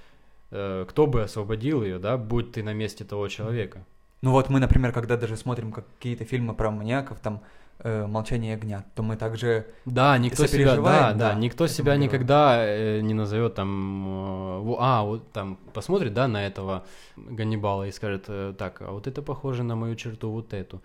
э, 0.51 0.87
кто 0.89 1.07
бы 1.07 1.23
освободил 1.23 1.83
ее, 1.83 1.99
да, 1.99 2.17
будь 2.17 2.53
ты 2.53 2.63
на 2.63 2.73
месте 2.73 3.05
того 3.05 3.29
человека? 3.29 3.85
Ну 4.23 4.31
вот 4.31 4.49
мы, 4.49 4.61
например, 4.61 4.93
когда 4.93 5.17
даже 5.17 5.37
смотрим 5.37 5.73
какие-то 5.73 6.25
фильмы 6.25 6.55
про 6.55 6.71
маньяков, 6.71 7.21
там, 7.21 7.43
э, 7.81 8.07
«Молчание 8.07 8.53
ягнят», 8.53 8.87
то 8.95 9.03
мы 9.03 9.17
также 9.17 9.67
Да, 9.85 10.17
никто 10.19 10.47
себя, 10.47 10.77
да, 10.77 11.13
да, 11.13 11.35
никто 11.35 11.67
себя 11.67 11.95
герою. 11.95 12.05
никогда 12.05 12.65
э, 12.65 13.01
не 13.01 13.15
назовет 13.15 13.55
там, 13.55 14.63
э, 14.69 14.77
а, 14.79 15.03
вот 15.05 15.33
там, 15.33 15.59
посмотрит, 15.73 16.15
да, 16.15 16.29
на 16.29 16.47
этого 16.47 16.85
Ганнибала 17.17 17.87
и 17.87 17.93
скажет, 17.93 18.25
э, 18.29 18.55
так, 18.57 18.83
а 18.83 18.93
вот 18.93 19.07
это 19.07 19.23
похоже 19.23 19.63
на 19.63 19.77
мою 19.77 19.95
черту, 19.97 20.31
вот 20.31 20.53
эту. 20.55 20.83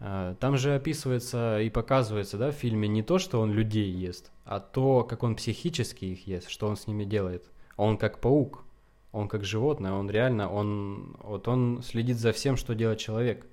Э, 0.00 0.34
там 0.38 0.56
же 0.56 0.74
описывается 0.74 1.60
и 1.60 1.70
показывается, 1.70 2.38
да, 2.38 2.50
в 2.50 2.54
фильме 2.54 2.88
не 2.88 3.02
то, 3.02 3.18
что 3.18 3.40
он 3.40 3.52
людей 3.52 3.90
ест, 3.90 4.30
а 4.44 4.60
то, 4.60 5.04
как 5.04 5.22
он 5.22 5.34
психически 5.34 6.04
их 6.04 6.26
ест, 6.26 6.48
что 6.48 6.68
он 6.68 6.76
с 6.76 6.86
ними 6.86 7.04
делает. 7.04 7.44
Он 7.76 7.96
как 7.96 8.20
паук, 8.20 8.64
он 9.12 9.28
как 9.28 9.44
животное, 9.44 9.92
он 9.92 10.10
реально, 10.10 10.50
он, 10.50 11.16
вот 11.20 11.48
он 11.48 11.82
следит 11.82 12.18
за 12.18 12.32
всем, 12.32 12.56
что 12.56 12.74
делает 12.74 12.98
человек. 12.98 13.46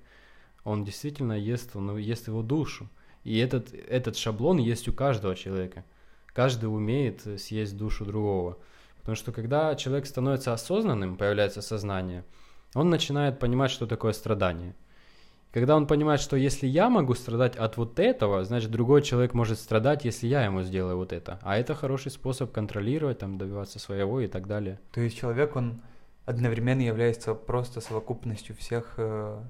Он 0.66 0.84
действительно 0.84 1.32
ест, 1.32 1.76
он 1.76 1.96
ест 1.96 2.28
его 2.28 2.42
душу. 2.42 2.88
И 3.24 3.38
этот, 3.38 3.72
этот 3.72 4.16
шаблон 4.16 4.58
есть 4.58 4.88
у 4.88 4.92
каждого 4.92 5.34
человека. 5.34 5.84
Каждый 6.26 6.66
умеет 6.66 7.22
съесть 7.40 7.76
душу 7.76 8.04
другого. 8.04 8.58
Потому 9.00 9.16
что 9.16 9.32
когда 9.32 9.74
человек 9.76 10.06
становится 10.06 10.52
осознанным, 10.52 11.16
появляется 11.16 11.62
сознание, 11.62 12.24
он 12.74 12.90
начинает 12.90 13.38
понимать, 13.38 13.70
что 13.70 13.86
такое 13.86 14.12
страдание– 14.12 14.74
когда 15.56 15.74
он 15.74 15.86
понимает, 15.86 16.20
что 16.20 16.36
если 16.36 16.66
я 16.66 16.90
могу 16.90 17.14
страдать 17.14 17.56
от 17.56 17.78
вот 17.78 17.98
этого, 17.98 18.44
значит 18.44 18.70
другой 18.70 19.00
человек 19.00 19.32
может 19.32 19.58
страдать, 19.58 20.04
если 20.04 20.26
я 20.26 20.44
ему 20.44 20.62
сделаю 20.62 20.98
вот 20.98 21.14
это. 21.14 21.38
А 21.40 21.56
это 21.56 21.74
хороший 21.74 22.10
способ 22.10 22.52
контролировать, 22.52 23.20
там, 23.20 23.38
добиваться 23.38 23.78
своего 23.78 24.20
и 24.20 24.26
так 24.26 24.46
далее. 24.46 24.78
То 24.92 25.00
есть 25.00 25.16
человек, 25.16 25.56
он 25.56 25.80
одновременно 26.26 26.82
является 26.82 27.32
просто 27.32 27.80
совокупностью 27.80 28.54
всех 28.54 28.96
э, 28.98 29.40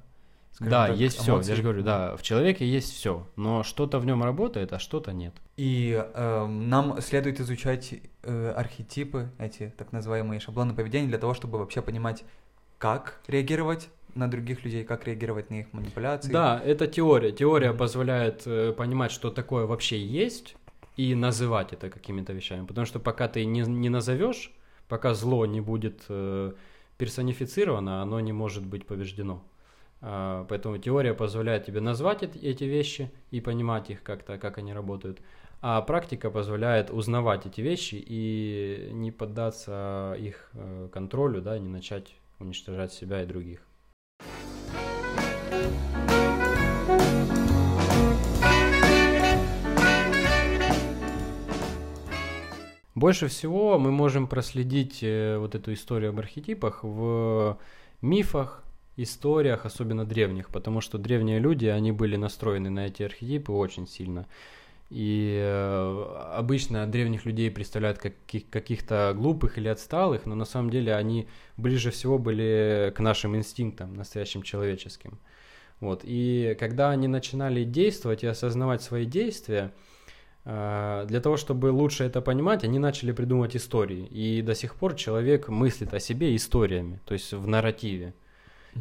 да, 0.61 0.89
так, 0.89 0.97
есть 0.97 1.19
все, 1.19 1.41
я 1.41 1.55
же 1.55 1.63
говорю, 1.63 1.83
да, 1.83 2.17
в 2.17 2.23
человеке 2.23 2.67
есть 2.67 2.93
все, 2.93 3.27
но 3.37 3.63
что-то 3.63 3.99
в 3.99 4.07
нем 4.07 4.23
работает, 4.23 4.73
а 4.73 4.79
что-то 4.79 5.13
нет. 5.13 5.35
И 5.57 5.93
э, 5.93 6.47
нам 6.47 7.01
следует 7.01 7.41
изучать 7.41 7.95
э, 8.23 8.53
архетипы, 8.57 9.31
эти 9.39 9.73
так 9.77 9.93
называемые 9.93 10.41
шаблоны 10.41 10.75
поведения, 10.75 11.09
для 11.09 11.19
того, 11.19 11.35
чтобы 11.35 11.59
вообще 11.59 11.83
понимать, 11.83 12.25
как 12.79 13.21
реагировать 13.27 13.89
на 14.15 14.31
других 14.31 14.65
людей, 14.65 14.85
как 14.85 15.07
реагировать 15.07 15.51
на 15.51 15.61
их 15.61 15.73
манипуляции. 15.73 16.33
Да, 16.33 16.61
это 16.65 16.87
теория. 16.87 17.33
Теория 17.33 17.73
позволяет 17.73 18.43
э, 18.47 18.73
понимать, 18.73 19.13
что 19.13 19.31
такое 19.31 19.67
вообще 19.67 20.03
есть, 20.05 20.57
и 20.97 21.15
называть 21.15 21.73
это 21.73 21.91
какими-то 21.91 22.33
вещами. 22.33 22.65
Потому 22.65 22.87
что 22.87 22.99
пока 22.99 23.29
ты 23.29 23.45
не, 23.45 23.61
не 23.61 23.91
назовешь, 23.91 24.53
пока 24.89 25.15
зло 25.15 25.45
не 25.47 25.61
будет 25.61 26.05
э, 26.09 26.53
персонифицировано, 26.97 28.03
оно 28.03 28.21
не 28.21 28.33
может 28.33 28.65
быть 28.65 28.87
побеждено. 28.87 29.43
Uh, 30.03 30.45
поэтому 30.49 30.77
теория 30.77 31.15
позволяет 31.15 31.65
тебе 31.65 31.81
назвать 31.81 32.23
эти, 32.23 32.39
эти 32.39 32.65
вещи 32.65 33.11
и 33.31 33.41
понимать 33.41 33.91
их 33.91 34.03
как-то, 34.03 34.39
как 34.39 34.59
они 34.59 34.75
работают. 34.75 35.21
А 35.63 35.81
практика 35.81 36.31
позволяет 36.31 36.91
узнавать 36.91 37.47
эти 37.47 37.63
вещи 37.63 37.95
и 37.95 38.91
не 38.93 39.11
поддаться 39.11 40.15
их 40.19 40.51
э, 40.53 40.89
контролю, 40.93 41.41
да, 41.41 41.59
не 41.59 41.69
начать 41.69 42.15
уничтожать 42.39 42.93
себя 42.93 43.23
и 43.23 43.27
других. 43.27 43.67
Больше 52.95 53.29
всего 53.29 53.79
мы 53.79 53.91
можем 53.91 54.27
проследить 54.27 55.03
э, 55.03 55.37
вот 55.39 55.55
эту 55.55 55.73
историю 55.73 56.11
об 56.11 56.19
архетипах 56.19 56.83
в 56.83 57.59
мифах, 58.01 58.63
историях, 58.97 59.67
особенно 59.67 60.05
древних, 60.05 60.49
потому 60.51 60.81
что 60.81 60.99
древние 60.99 61.39
люди, 61.39 61.67
они 61.67 61.93
были 61.93 62.17
настроены 62.17 62.71
на 62.71 62.87
эти 62.87 63.03
архетипы 63.03 63.53
очень 63.53 63.87
сильно. 63.87 64.27
И 64.89 65.37
э, 65.43 66.33
обычно 66.35 66.87
древних 66.87 67.27
людей 67.27 67.51
представляют 67.51 67.99
как 67.99 68.15
каких- 68.25 68.49
каких-то 68.49 69.13
глупых 69.17 69.59
или 69.59 69.69
отсталых, 69.69 70.27
но 70.27 70.35
на 70.37 70.45
самом 70.45 70.71
деле 70.71 70.95
они 70.95 71.27
ближе 71.57 71.91
всего 71.91 72.19
были 72.19 72.93
к 72.95 73.01
нашим 73.01 73.37
инстинктам, 73.37 73.95
настоящим 73.95 74.43
человеческим. 74.43 75.19
Вот. 75.81 76.03
И 76.05 76.57
когда 76.59 76.91
они 76.91 77.09
начинали 77.09 77.65
действовать 77.65 78.23
и 78.23 78.29
осознавать 78.29 78.81
свои 78.83 79.07
действия, 79.07 79.73
а, 80.45 81.05
для 81.07 81.21
того, 81.21 81.37
чтобы 81.37 81.73
лучше 81.73 82.05
это 82.05 82.21
понимать, 82.21 82.63
они 82.63 82.79
начали 82.79 83.11
придумывать 83.11 83.57
истории. 83.57 84.07
И 84.07 84.43
до 84.43 84.55
сих 84.55 84.77
пор 84.77 84.95
человек 84.95 85.49
мыслит 85.49 85.93
о 85.93 85.99
себе 85.99 86.35
историями, 86.37 87.01
то 87.05 87.15
есть 87.15 87.33
в 87.33 87.47
нарративе. 87.49 88.15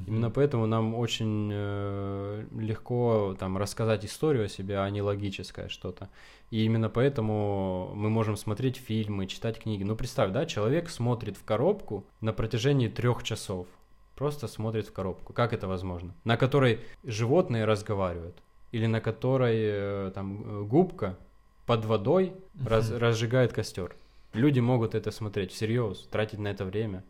Именно 0.08 0.30
поэтому 0.30 0.66
нам 0.66 0.96
очень 0.96 1.50
э, 1.52 2.46
легко 2.58 3.36
там 3.40 3.58
рассказать 3.58 4.06
историю 4.06 4.46
о 4.46 4.50
себе, 4.50 4.80
а 4.80 4.90
не 4.90 5.02
логическое 5.02 5.70
что-то. 5.70 6.10
И 6.52 6.64
именно 6.64 6.90
поэтому 6.90 7.92
мы 7.96 8.10
можем 8.10 8.36
смотреть 8.36 8.78
фильмы, 8.78 9.28
читать 9.28 9.60
книги. 9.60 9.84
Ну 9.84 9.96
представь, 9.96 10.32
да, 10.32 10.46
человек 10.46 10.90
смотрит 10.90 11.38
в 11.38 11.44
коробку 11.44 12.06
на 12.22 12.34
протяжении 12.34 12.88
трех 12.88 13.24
часов. 13.24 13.68
Просто 14.16 14.48
смотрит 14.48 14.88
в 14.88 14.94
коробку. 14.94 15.34
Как 15.34 15.54
это 15.54 15.68
возможно? 15.68 16.14
На 16.24 16.38
которой 16.38 16.80
животные 17.04 17.66
разговаривают. 17.66 18.36
Или 18.72 18.86
на 18.86 19.02
которой 19.02 19.58
э, 19.58 20.12
там 20.14 20.44
э, 20.44 20.64
губка 20.64 21.18
под 21.66 21.86
водой 21.86 22.34
раз, 22.64 22.92
разжигает 22.92 23.54
костер. 23.54 23.96
Люди 24.34 24.60
могут 24.60 24.96
это 24.96 25.12
смотреть 25.12 25.52
всерьез, 25.52 26.08
тратить 26.12 26.40
на 26.40 26.50
это 26.50 26.66
время. 26.66 27.04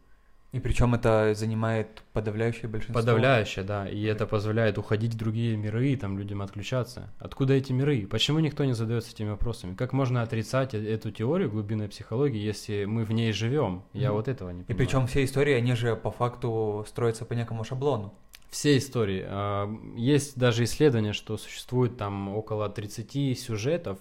И 0.55 0.59
причем 0.61 0.95
это 0.95 1.33
занимает 1.35 2.01
подавляющее 2.13 2.69
большинство. 2.69 3.01
Подавляющее, 3.01 3.65
да. 3.65 3.89
И 3.89 4.01
это 4.03 4.25
позволяет 4.25 4.77
уходить 4.77 5.13
в 5.13 5.17
другие 5.17 5.57
миры, 5.57 5.89
и 5.89 5.97
там 5.97 6.17
людям 6.17 6.41
отключаться. 6.41 7.13
Откуда 7.19 7.55
эти 7.55 7.73
миры? 7.73 8.07
Почему 8.07 8.39
никто 8.39 8.63
не 8.63 8.71
задается 8.71 9.11
этими 9.11 9.31
вопросами? 9.31 9.75
Как 9.75 9.91
можно 9.91 10.21
отрицать 10.21 10.73
э, 10.73 10.77
эту 10.77 11.11
теорию 11.11 11.51
глубинной 11.51 11.89
психологии, 11.89 12.39
если 12.39 12.85
мы 12.85 13.03
в 13.03 13.11
ней 13.11 13.33
живем? 13.33 13.83
Я 13.91 14.07
mm. 14.07 14.11
вот 14.13 14.29
этого 14.29 14.49
не 14.51 14.63
понимаю. 14.63 14.73
И 14.73 14.73
причем 14.73 15.07
все 15.07 15.25
истории, 15.25 15.55
они 15.55 15.73
же 15.73 15.97
по 15.97 16.09
факту 16.09 16.85
строятся 16.87 17.25
по 17.25 17.33
некому 17.33 17.65
шаблону. 17.65 18.13
Все 18.49 18.77
истории. 18.77 19.25
А, 19.27 19.69
есть 19.97 20.39
даже 20.39 20.63
исследования, 20.63 21.11
что 21.11 21.35
существует 21.35 21.97
там 21.97 22.29
около 22.29 22.69
30 22.69 23.37
сюжетов 23.37 23.99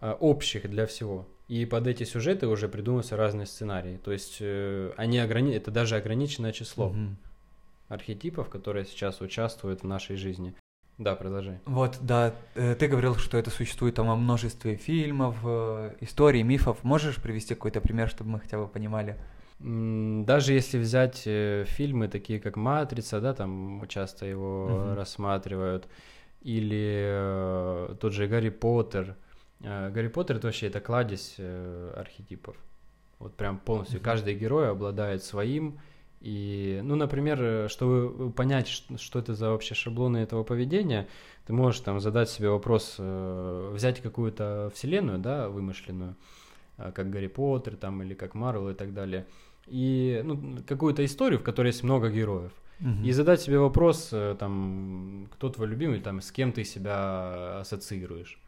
а, 0.00 0.12
общих 0.14 0.70
для 0.70 0.86
всего. 0.86 1.26
И 1.50 1.66
под 1.66 1.88
эти 1.88 2.04
сюжеты 2.04 2.46
уже 2.46 2.68
придумываются 2.68 3.16
разные 3.16 3.44
сценарии. 3.44 3.98
То 4.04 4.12
есть 4.12 4.36
э, 4.38 4.92
они 4.96 5.18
ограни... 5.18 5.52
это 5.52 5.72
даже 5.72 5.96
ограниченное 5.96 6.52
число 6.52 6.90
mm-hmm. 6.90 7.14
архетипов, 7.88 8.48
которые 8.48 8.84
сейчас 8.84 9.20
участвуют 9.20 9.82
в 9.82 9.84
нашей 9.84 10.14
жизни. 10.14 10.54
Да, 10.96 11.16
продолжай. 11.16 11.58
Вот, 11.64 11.98
да, 12.02 12.36
э, 12.54 12.76
ты 12.76 12.86
говорил, 12.86 13.16
что 13.16 13.36
это 13.36 13.50
существует 13.50 13.96
там 13.96 14.06
во 14.06 14.14
множестве 14.14 14.76
фильмов, 14.76 15.38
э, 15.42 15.96
историй, 15.98 16.44
мифов. 16.44 16.84
Можешь 16.84 17.16
привести 17.16 17.56
какой-то 17.56 17.80
пример, 17.80 18.08
чтобы 18.08 18.30
мы 18.30 18.38
хотя 18.38 18.56
бы 18.56 18.68
понимали? 18.68 19.16
Даже 19.58 20.52
если 20.52 20.78
взять 20.78 21.24
э, 21.26 21.64
фильмы 21.66 22.06
такие 22.06 22.38
как 22.38 22.54
«Матрица», 22.54 23.20
да, 23.20 23.34
там 23.34 23.82
часто 23.88 24.24
его 24.24 24.68
uh-huh. 24.70 24.94
рассматривают, 24.94 25.88
или 26.42 27.96
тот 28.00 28.12
же 28.12 28.28
«Гарри 28.28 28.50
Поттер». 28.50 29.16
«Гарри 29.60 30.08
Поттер»— 30.08 30.36
это 30.38 30.48
вообще 30.48 30.68
это 30.68 30.80
кладезь 30.80 31.34
э, 31.38 31.92
архетипов. 31.96 32.56
Вот 33.18 33.34
прям 33.34 33.58
полностью. 33.58 34.00
Uh-huh. 34.00 34.04
Каждый 34.04 34.34
герой 34.34 34.70
обладает 34.70 35.22
своим. 35.22 35.78
И, 36.20 36.80
ну, 36.82 36.96
например, 36.96 37.68
чтобы 37.68 38.30
понять, 38.32 38.68
что, 38.68 38.98
что 38.98 39.18
это 39.18 39.34
за 39.34 39.50
вообще 39.50 39.74
шаблоны 39.74 40.18
этого 40.18 40.44
поведения, 40.44 41.08
ты 41.46 41.52
можешь 41.52 41.80
там 41.80 42.00
задать 42.00 42.30
себе 42.30 42.50
вопрос, 42.50 42.96
э, 42.98 43.72
взять 43.74 44.00
какую-то 44.00 44.70
вселенную, 44.74 45.18
да, 45.18 45.48
вымышленную, 45.48 46.16
э, 46.78 46.92
как 46.92 47.10
Гарри 47.10 47.28
Поттер 47.28 47.76
там 47.76 48.02
или 48.02 48.14
как 48.14 48.34
Марвел 48.34 48.70
и 48.70 48.74
так 48.74 48.92
далее— 48.94 49.26
и 49.70 50.20
ну, 50.24 50.58
какую-то 50.66 51.04
историю, 51.04 51.38
в 51.38 51.42
которой 51.42 51.68
есть 51.68 51.82
много 51.82 52.10
героев. 52.10 52.52
Угу. 52.80 53.04
И 53.04 53.12
задать 53.12 53.40
себе 53.40 53.58
вопрос, 53.58 54.08
э, 54.12 54.36
там, 54.38 55.28
кто 55.32 55.48
твой 55.48 55.68
любимый, 55.68 56.00
там, 56.00 56.20
с 56.20 56.32
кем 56.32 56.52
ты 56.52 56.64
себя 56.64 57.60
ассоциируешь. 57.60 58.40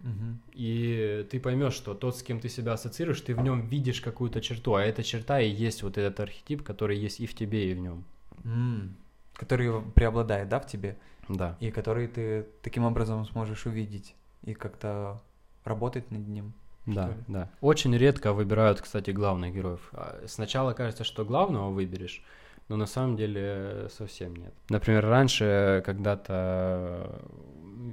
Угу. 0.00 0.38
И 0.54 1.26
ты 1.30 1.40
поймешь, 1.40 1.74
что 1.74 1.94
тот, 1.94 2.16
с 2.16 2.22
кем 2.22 2.40
ты 2.40 2.48
себя 2.48 2.72
ассоциируешь, 2.72 3.20
ты 3.20 3.34
в 3.34 3.40
нем 3.40 3.66
видишь 3.66 4.00
какую-то 4.00 4.40
черту, 4.40 4.74
а 4.74 4.82
эта 4.82 5.02
черта 5.02 5.40
и 5.40 5.50
есть 5.50 5.82
вот 5.82 5.98
этот 5.98 6.20
архетип, 6.20 6.62
который 6.62 6.98
есть 6.98 7.20
и 7.20 7.26
в 7.26 7.34
тебе, 7.34 7.70
и 7.70 7.74
в 7.74 7.78
нем. 7.78 8.04
Mm. 8.44 8.90
Который 9.34 9.82
преобладает, 9.94 10.48
да, 10.48 10.60
в 10.60 10.66
тебе? 10.66 10.96
Да. 11.28 11.56
И 11.60 11.70
который 11.70 12.08
ты 12.08 12.46
таким 12.62 12.84
образом 12.84 13.24
сможешь 13.26 13.66
увидеть 13.66 14.14
и 14.44 14.54
как-то 14.54 15.20
работать 15.64 16.10
над 16.10 16.26
ним. 16.26 16.52
Да, 16.86 17.14
да. 17.28 17.50
Очень 17.60 17.96
редко 17.96 18.32
выбирают, 18.32 18.80
кстати, 18.80 19.10
главных 19.10 19.54
героев. 19.54 19.90
А, 19.92 20.24
сначала 20.26 20.72
кажется, 20.72 21.04
что 21.04 21.24
главного 21.24 21.70
выберешь, 21.70 22.24
но 22.68 22.76
на 22.76 22.86
самом 22.86 23.16
деле 23.16 23.88
совсем 23.96 24.34
нет. 24.34 24.54
Например, 24.70 25.04
раньше 25.04 25.82
когда-то 25.84 27.20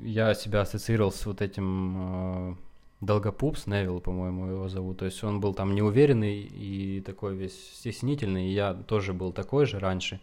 я 0.04 0.34
себя 0.34 0.62
ассоциировал 0.62 1.12
с 1.12 1.26
вот 1.26 1.42
этим 1.42 1.96
э, 1.98 2.56
Долгопупс, 3.02 3.68
Невил, 3.68 4.00
по-моему, 4.00 4.48
его 4.48 4.70
зовут. 4.70 5.00
То 5.00 5.06
есть 5.06 5.24
он 5.24 5.40
был 5.40 5.54
там 5.54 5.76
неуверенный 5.76 6.42
и 6.42 7.02
такой 7.02 7.36
весь 7.36 7.58
стеснительный, 7.76 8.50
и 8.50 8.54
я 8.54 8.74
тоже 8.74 9.14
был 9.14 9.32
такой 9.32 9.66
же 9.66 9.80
раньше. 9.80 10.20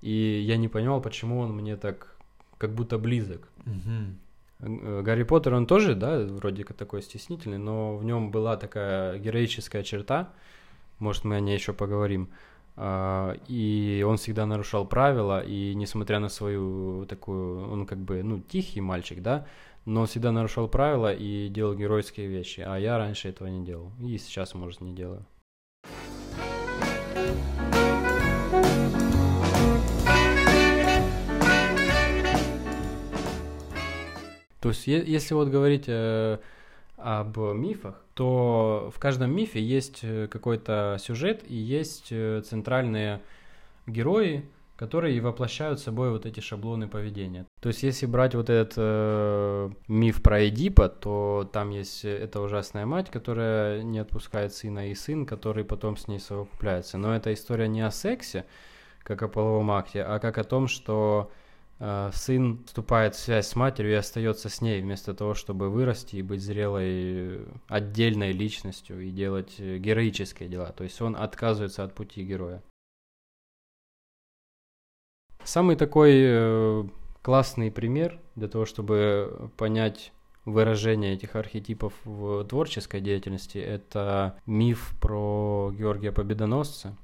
И 0.00 0.44
я 0.46 0.56
не 0.56 0.68
понимал, 0.68 1.00
почему 1.00 1.40
он 1.40 1.56
мне 1.56 1.76
так 1.76 2.16
как 2.58 2.74
будто 2.74 2.98
близок. 2.98 3.48
Угу. 3.66 5.02
Гарри 5.02 5.24
Поттер, 5.24 5.54
он 5.54 5.66
тоже, 5.66 5.94
да, 5.94 6.20
вроде 6.20 6.64
как 6.64 6.76
такой 6.76 7.02
стеснительный, 7.02 7.58
но 7.58 7.96
в 7.96 8.04
нем 8.04 8.30
была 8.30 8.56
такая 8.56 9.18
героическая 9.18 9.82
черта, 9.82 10.32
может, 10.98 11.24
мы 11.24 11.36
о 11.36 11.40
ней 11.40 11.54
еще 11.54 11.72
поговорим, 11.72 12.30
и 12.76 14.04
он 14.06 14.16
всегда 14.16 14.46
нарушал 14.46 14.86
правила, 14.86 15.40
и 15.40 15.74
несмотря 15.74 16.18
на 16.18 16.28
свою 16.28 17.06
такую, 17.06 17.70
он 17.70 17.86
как 17.86 17.98
бы, 17.98 18.22
ну, 18.22 18.40
тихий 18.40 18.80
мальчик, 18.80 19.22
да, 19.22 19.46
но 19.84 20.02
он 20.02 20.06
всегда 20.06 20.32
нарушал 20.32 20.68
правила 20.68 21.12
и 21.12 21.48
делал 21.48 21.74
геройские 21.74 22.26
вещи, 22.26 22.60
а 22.66 22.76
я 22.76 22.98
раньше 22.98 23.28
этого 23.28 23.48
не 23.48 23.64
делал, 23.64 23.92
и 24.00 24.18
сейчас, 24.18 24.54
может, 24.54 24.80
не 24.80 24.92
делаю. 24.92 25.24
То 34.60 34.70
есть, 34.70 34.86
если 34.86 35.34
вот 35.34 35.48
говорить 35.48 35.84
э, 35.88 36.38
об 37.04 37.36
мифах, 37.36 38.02
то 38.14 38.90
в 38.94 38.98
каждом 38.98 39.30
мифе 39.30 39.60
есть 39.60 40.00
э, 40.02 40.26
какой-то 40.26 40.96
сюжет 40.98 41.44
и 41.46 41.54
есть 41.54 42.08
э, 42.10 42.40
центральные 42.40 43.20
герои, 43.86 44.48
которые 44.76 45.20
воплощают 45.20 45.80
собой 45.80 46.10
вот 46.10 46.24
эти 46.24 46.40
шаблоны 46.40 46.88
поведения. 46.88 47.44
То 47.60 47.68
есть, 47.68 47.82
если 47.82 48.06
брать 48.06 48.34
вот 48.34 48.48
этот 48.48 48.74
э, 48.78 49.70
миф 49.86 50.22
про 50.22 50.48
Эдипа, 50.48 50.88
то 50.88 51.48
там 51.52 51.68
есть 51.68 52.06
эта 52.06 52.40
ужасная 52.40 52.86
мать, 52.86 53.10
которая 53.10 53.82
не 53.82 53.98
отпускает 53.98 54.54
сына, 54.54 54.90
и 54.90 54.94
сын, 54.94 55.26
который 55.26 55.62
потом 55.62 55.98
с 55.98 56.08
ней 56.08 56.20
совокупляется. 56.20 56.96
Но 56.96 57.14
эта 57.14 57.34
история 57.34 57.68
не 57.68 57.82
о 57.82 57.90
сексе, 57.90 58.46
как 59.02 59.22
о 59.22 59.28
половом 59.28 59.70
акте, 59.72 60.02
а 60.02 60.18
как 60.18 60.38
о 60.38 60.44
том, 60.44 60.68
что 60.68 61.30
Э, 61.30 61.43
сын 62.12 62.64
вступает 62.66 63.14
в 63.14 63.18
связь 63.18 63.48
с 63.48 63.56
матерью 63.56 63.92
и 63.92 63.96
остается 63.96 64.48
с 64.48 64.60
ней, 64.62 64.80
вместо 64.80 65.12
того, 65.12 65.34
чтобы 65.34 65.68
вырасти 65.68 66.16
и 66.16 66.22
быть 66.22 66.40
зрелой 66.40 67.46
отдельной 67.68 68.32
личностью 68.32 69.00
и 69.00 69.10
делать 69.10 69.56
э, 69.58 69.78
героические 69.78 70.48
дела. 70.48 70.72
То 70.72 70.84
есть 70.84 71.02
он 71.02 71.14
отказывается 71.14 71.84
от 71.84 71.94
пути 71.94 72.24
героя. 72.24 72.62
Самый 75.42 75.76
такой 75.76 76.12
э, 76.14 76.84
классный 77.20 77.70
пример 77.70 78.18
для 78.34 78.48
того, 78.48 78.64
чтобы 78.64 79.50
понять 79.58 80.12
выражение 80.46 81.14
этих 81.14 81.36
архетипов 81.36 81.92
в 82.04 82.44
творческой 82.44 83.00
деятельности, 83.00 83.58
это 83.58 84.38
миф 84.46 84.94
про 85.00 85.72
Георгия 85.76 86.12
Победоносца, 86.12 86.96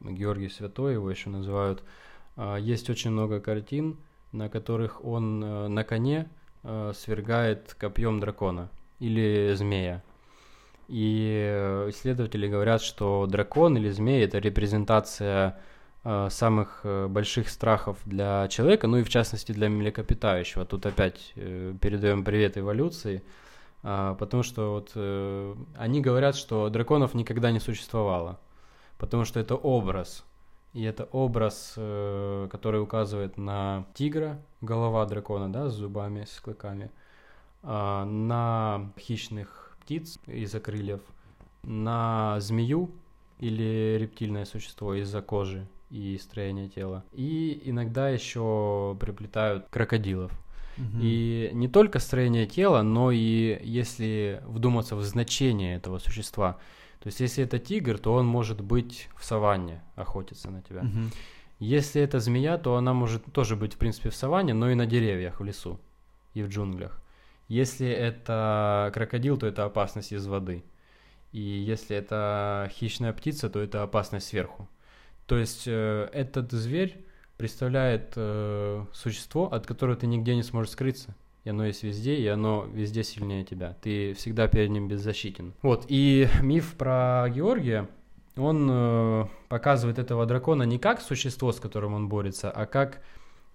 Георгий 0.00 0.48
Святой 0.48 0.94
его 0.94 1.10
еще 1.10 1.28
называют. 1.28 1.84
Есть 2.58 2.88
очень 2.88 3.10
много 3.10 3.40
картин, 3.40 3.98
на 4.32 4.48
которых 4.48 5.04
он 5.04 5.42
э, 5.42 5.68
на 5.68 5.84
коне 5.84 6.28
э, 6.62 6.92
свергает 6.94 7.74
копьем 7.74 8.20
дракона 8.20 8.68
или 8.98 9.52
змея. 9.54 10.02
И 10.88 11.48
э, 11.48 11.90
исследователи 11.90 12.48
говорят, 12.48 12.82
что 12.82 13.26
дракон 13.26 13.76
или 13.76 13.90
змея 13.90 14.24
это 14.24 14.38
репрезентация 14.38 15.58
самых 16.28 16.86
больших 17.08 17.48
страхов 17.48 17.98
для 18.04 18.46
человека, 18.46 18.86
ну 18.86 18.98
и 18.98 19.02
в 19.02 19.08
частности 19.08 19.50
для 19.50 19.68
млекопитающего. 19.68 20.64
Тут 20.64 20.86
опять 20.86 21.32
передаем 21.34 22.22
привет 22.22 22.56
эволюции, 22.56 23.24
потому 23.82 24.44
что 24.44 24.74
вот 24.74 24.92
они 25.76 26.00
говорят, 26.00 26.36
что 26.36 26.68
драконов 26.68 27.14
никогда 27.14 27.50
не 27.50 27.58
существовало, 27.58 28.38
потому 28.98 29.24
что 29.24 29.40
это 29.40 29.56
образ, 29.56 30.24
и 30.76 30.82
это 30.82 31.04
образ, 31.04 31.72
э, 31.78 32.48
который 32.52 32.82
указывает 32.82 33.38
на 33.38 33.86
тигра, 33.94 34.38
голова 34.60 35.06
дракона, 35.06 35.50
да, 35.50 35.70
с 35.70 35.72
зубами, 35.72 36.26
с 36.28 36.38
клыками, 36.38 36.90
а, 37.62 38.04
на 38.04 38.92
хищных 38.98 39.74
птиц 39.80 40.18
из-за 40.26 40.60
крыльев, 40.60 41.00
на 41.62 42.36
змею 42.40 42.90
или 43.38 43.96
рептильное 43.98 44.44
существо 44.44 44.92
из-за 44.94 45.22
кожи 45.22 45.66
и 45.88 46.18
строения 46.18 46.68
тела. 46.68 47.04
И 47.12 47.62
иногда 47.64 48.10
еще 48.10 48.94
приплетают 49.00 49.66
крокодилов. 49.70 50.30
Угу. 50.76 50.98
И 51.00 51.50
не 51.54 51.68
только 51.68 52.00
строение 52.00 52.46
тела, 52.46 52.82
но 52.82 53.10
и 53.10 53.58
если 53.62 54.42
вдуматься 54.44 54.94
в 54.94 55.02
значение 55.02 55.76
этого 55.76 55.98
существа. 56.00 56.58
То 57.00 57.08
есть, 57.08 57.20
если 57.20 57.44
это 57.44 57.58
тигр, 57.58 57.98
то 57.98 58.14
он 58.14 58.26
может 58.26 58.60
быть 58.60 59.08
в 59.16 59.24
саванне, 59.24 59.82
охотиться 59.94 60.50
на 60.50 60.62
тебя. 60.62 60.80
Угу. 60.80 61.10
Если 61.58 62.02
это 62.02 62.20
змея, 62.20 62.58
то 62.58 62.76
она 62.76 62.92
может 62.92 63.24
тоже 63.32 63.56
быть, 63.56 63.74
в 63.74 63.78
принципе, 63.78 64.10
в 64.10 64.16
саванне, 64.16 64.54
но 64.54 64.70
и 64.70 64.74
на 64.74 64.86
деревьях 64.86 65.40
в 65.40 65.44
лесу 65.44 65.80
и 66.34 66.42
в 66.42 66.48
джунглях. 66.48 67.02
Если 67.48 67.88
это 67.88 68.90
крокодил, 68.92 69.38
то 69.38 69.46
это 69.46 69.64
опасность 69.64 70.12
из 70.12 70.26
воды. 70.26 70.64
И 71.32 71.40
если 71.40 71.96
это 71.96 72.70
хищная 72.72 73.12
птица, 73.12 73.48
то 73.48 73.60
это 73.60 73.82
опасность 73.82 74.28
сверху. 74.28 74.68
То 75.26 75.38
есть 75.38 75.64
э, 75.66 76.08
этот 76.12 76.52
зверь 76.52 77.04
представляет 77.36 78.12
э, 78.16 78.84
существо, 78.92 79.52
от 79.52 79.66
которого 79.66 79.96
ты 79.96 80.06
нигде 80.06 80.34
не 80.34 80.42
сможешь 80.42 80.72
скрыться 80.72 81.14
и 81.46 81.48
оно 81.48 81.64
есть 81.64 81.84
везде, 81.84 82.16
и 82.16 82.26
оно 82.26 82.66
везде 82.74 83.04
сильнее 83.04 83.44
тебя. 83.44 83.76
Ты 83.80 84.14
всегда 84.14 84.48
перед 84.48 84.68
ним 84.70 84.88
беззащитен. 84.88 85.54
Вот, 85.62 85.84
и 85.86 86.28
миф 86.42 86.74
про 86.74 87.28
Георгия, 87.30 87.88
он 88.36 88.68
э, 88.68 89.26
показывает 89.48 90.00
этого 90.00 90.26
дракона 90.26 90.64
не 90.64 90.80
как 90.80 91.00
существо, 91.00 91.52
с 91.52 91.60
которым 91.60 91.94
он 91.94 92.08
борется, 92.08 92.50
а 92.50 92.66
как 92.66 93.00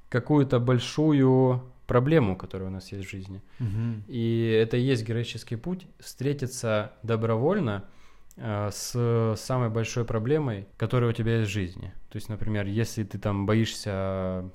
какую-то 0.07 0.61
большую 0.61 1.63
проблему, 1.85 2.37
которая 2.37 2.69
у 2.69 2.71
нас 2.71 2.93
есть 2.93 3.05
в 3.05 3.11
жизни. 3.11 3.41
Угу. 3.59 4.03
И 4.07 4.57
это 4.63 4.77
и 4.77 4.81
есть 4.81 5.05
героический 5.05 5.57
путь 5.57 5.85
встретиться 5.99 6.93
добровольно 7.03 7.83
э, 8.37 8.69
с 8.71 9.35
самой 9.37 9.69
большой 9.69 10.05
проблемой, 10.05 10.65
которая 10.77 11.09
у 11.09 11.13
тебя 11.13 11.39
есть 11.39 11.49
в 11.49 11.53
жизни. 11.53 11.93
То 12.09 12.15
есть, 12.15 12.29
например, 12.29 12.67
если 12.67 13.03
ты 13.03 13.19
там 13.19 13.45
боишься 13.45 14.49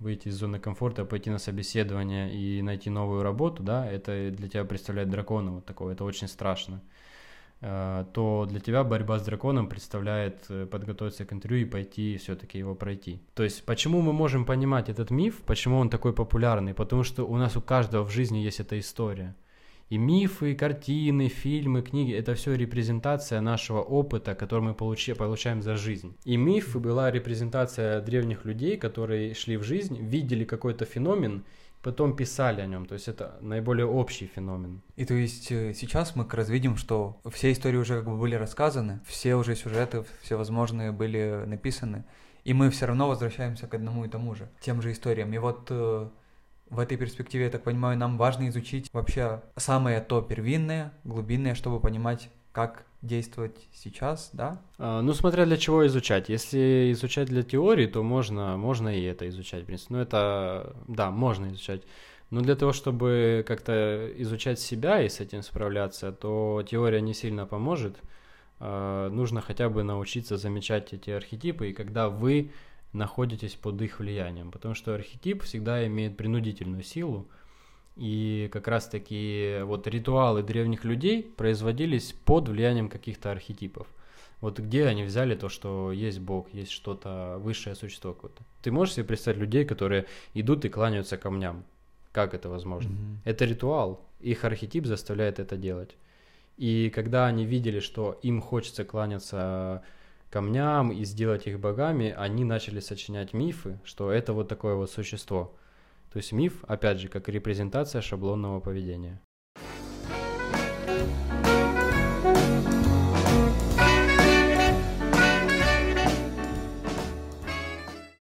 выйти 0.00 0.28
из 0.28 0.34
зоны 0.34 0.58
комфорта, 0.58 1.04
пойти 1.04 1.30
на 1.30 1.38
собеседование 1.38 2.34
и 2.34 2.62
найти 2.62 2.90
новую 2.90 3.22
работу, 3.22 3.62
да, 3.62 3.90
это 3.90 4.30
для 4.30 4.48
тебя 4.48 4.64
представляет 4.64 5.10
дракона 5.10 5.52
вот 5.52 5.66
такого, 5.66 5.92
это 5.92 6.04
очень 6.04 6.28
страшно. 6.28 6.80
Э, 7.62 8.06
то 8.14 8.46
для 8.48 8.58
тебя 8.60 8.82
борьба 8.84 9.18
с 9.18 9.22
драконом 9.22 9.68
представляет 9.68 10.46
э, 10.48 10.66
подготовиться 10.66 11.26
к 11.26 11.32
интервью 11.32 11.66
и 11.66 11.70
пойти 11.70 12.16
все-таки 12.16 12.58
его 12.58 12.74
пройти. 12.74 13.20
То 13.34 13.42
есть 13.42 13.64
почему 13.64 14.00
мы 14.00 14.12
можем 14.14 14.46
понимать 14.46 14.88
этот 14.88 15.10
миф, 15.10 15.42
почему 15.44 15.78
он 15.78 15.90
такой 15.90 16.14
популярный? 16.14 16.72
Потому 16.72 17.04
что 17.04 17.24
у 17.24 17.36
нас 17.36 17.56
у 17.56 17.60
каждого 17.60 18.04
в 18.04 18.10
жизни 18.10 18.38
есть 18.38 18.60
эта 18.60 18.78
история. 18.78 19.36
И 19.90 19.98
мифы, 19.98 20.54
картины, 20.54 21.28
фильмы, 21.28 21.82
книги— 21.82 22.12
это 22.14 22.34
все 22.34 22.54
репрезентация 22.54 23.40
нашего 23.40 23.80
опыта, 23.80 24.36
который 24.36 24.60
мы 24.60 24.74
получи, 24.74 25.14
получаем 25.14 25.62
за 25.62 25.76
жизнь. 25.76 26.16
И 26.24 26.36
мифы 26.36 26.78
была 26.78 27.10
репрезентация 27.10 28.00
древних 28.00 28.44
людей, 28.44 28.76
которые 28.76 29.34
шли 29.34 29.56
в 29.56 29.64
жизнь, 29.64 29.98
видели 30.00 30.44
какой-то 30.44 30.84
феномен 30.84 31.44
потом 31.82 32.14
писали 32.14 32.60
о 32.60 32.66
нем. 32.66 32.86
То 32.86 32.94
есть 32.94 33.08
это 33.08 33.38
наиболее 33.40 33.86
общий 33.86 34.26
феномен. 34.26 34.82
И 34.96 35.04
то 35.04 35.14
есть 35.14 35.50
э, 35.50 35.72
сейчас 35.74 36.14
мы 36.14 36.24
как 36.24 36.34
раз 36.34 36.48
видим, 36.48 36.76
что 36.76 37.20
все 37.30 37.52
истории 37.52 37.78
уже 37.78 37.96
как 37.96 38.04
бы 38.04 38.16
были 38.16 38.34
рассказаны, 38.34 39.00
все 39.06 39.34
уже 39.34 39.56
сюжеты 39.56 40.04
всевозможные 40.22 40.92
были 40.92 41.44
написаны, 41.46 42.04
и 42.44 42.52
мы 42.52 42.70
все 42.70 42.86
равно 42.86 43.08
возвращаемся 43.08 43.66
к 43.66 43.74
одному 43.74 44.04
и 44.04 44.08
тому 44.08 44.34
же, 44.34 44.48
тем 44.60 44.82
же 44.82 44.92
историям. 44.92 45.32
И 45.32 45.38
вот 45.38 45.68
э, 45.70 46.08
в 46.70 46.78
этой 46.78 46.96
перспективе, 46.96 47.44
я 47.44 47.50
так 47.50 47.64
понимаю, 47.64 47.98
нам 47.98 48.16
важно 48.16 48.48
изучить 48.48 48.88
вообще 48.92 49.42
самое 49.56 50.00
то 50.00 50.22
первинное, 50.22 50.92
глубинное, 51.04 51.54
чтобы 51.54 51.80
понимать, 51.80 52.30
как 52.52 52.84
действовать 53.02 53.56
сейчас, 53.72 54.30
да? 54.32 54.60
А, 54.78 55.02
ну, 55.02 55.12
смотря 55.14 55.46
для 55.46 55.56
чего 55.56 55.86
изучать. 55.86 56.28
Если 56.28 56.92
изучать 56.92 57.28
для 57.28 57.42
теории, 57.42 57.86
то 57.86 58.02
можно, 58.02 58.56
можно 58.56 58.88
и 58.88 59.02
это 59.02 59.28
изучать, 59.28 59.62
в 59.62 59.66
принципе. 59.66 59.94
Ну, 59.94 60.00
это, 60.00 60.76
да, 60.86 61.10
можно 61.10 61.46
изучать. 61.48 61.82
Но 62.30 62.40
для 62.40 62.54
того, 62.54 62.72
чтобы 62.72 63.44
как-то 63.46 64.10
изучать 64.18 64.60
себя 64.60 65.02
и 65.02 65.08
с 65.08 65.20
этим 65.20 65.42
справляться, 65.42 66.12
то 66.12 66.64
теория 66.68 67.00
не 67.00 67.14
сильно 67.14 67.46
поможет. 67.46 67.96
А, 68.60 69.08
нужно 69.08 69.40
хотя 69.40 69.68
бы 69.68 69.82
научиться 69.82 70.36
замечать 70.36 70.92
эти 70.92 71.10
архетипы, 71.10 71.70
и 71.70 71.72
когда 71.72 72.08
вы 72.08 72.52
находитесь 72.92 73.54
под 73.54 73.80
их 73.82 73.98
влиянием. 73.98 74.50
Потому 74.50 74.74
что 74.74 74.94
архетип 74.94 75.42
всегда 75.42 75.86
имеет 75.86 76.16
принудительную 76.16 76.82
силу, 76.82 77.28
и 77.96 78.48
как 78.52 78.68
раз-таки 78.68 79.58
вот 79.64 79.86
ритуалы 79.86 80.42
древних 80.42 80.84
людей 80.84 81.22
производились 81.22 82.12
под 82.24 82.48
влиянием 82.48 82.88
каких-то 82.88 83.30
архетипов. 83.30 83.86
Вот 84.40 84.58
где 84.58 84.86
они 84.86 85.02
взяли 85.02 85.34
то, 85.34 85.50
что 85.50 85.92
есть 85.92 86.18
Бог, 86.18 86.48
есть 86.54 86.70
что-то 86.70 87.36
высшее 87.40 87.76
существо 87.76 88.14
какое-то. 88.14 88.42
Ты 88.62 88.72
можешь 88.72 88.94
себе 88.94 89.04
представить 89.04 89.38
людей, 89.38 89.64
которые 89.66 90.06
идут 90.32 90.64
и 90.64 90.70
кланяются 90.70 91.18
камням? 91.18 91.64
Как 92.12 92.32
это 92.32 92.48
возможно? 92.48 92.90
Mm-hmm. 92.90 93.16
Это 93.24 93.44
ритуал. 93.44 94.00
Их 94.20 94.44
архетип 94.44 94.86
заставляет 94.86 95.38
это 95.38 95.56
делать. 95.56 95.94
И 96.56 96.90
когда 96.90 97.26
они 97.26 97.44
видели, 97.44 97.80
что 97.80 98.18
им 98.22 98.40
хочется 98.40 98.84
кланяться 98.84 99.82
камням 100.30 100.92
и 100.92 101.04
сделать 101.04 101.46
их 101.46 101.58
богами, 101.58 102.14
они 102.16 102.44
начали 102.44 102.80
сочинять 102.80 103.34
мифы, 103.34 103.78
что 103.84 104.12
это 104.12 104.32
вот 104.32 104.48
такое 104.48 104.76
вот 104.76 104.90
существо. 104.90 105.56
То 106.12 106.18
есть 106.18 106.32
миф, 106.32 106.64
опять 106.66 106.98
же, 106.98 107.08
как 107.08 107.28
репрезентация 107.28 108.00
шаблонного 108.00 108.60
поведения. 108.60 109.20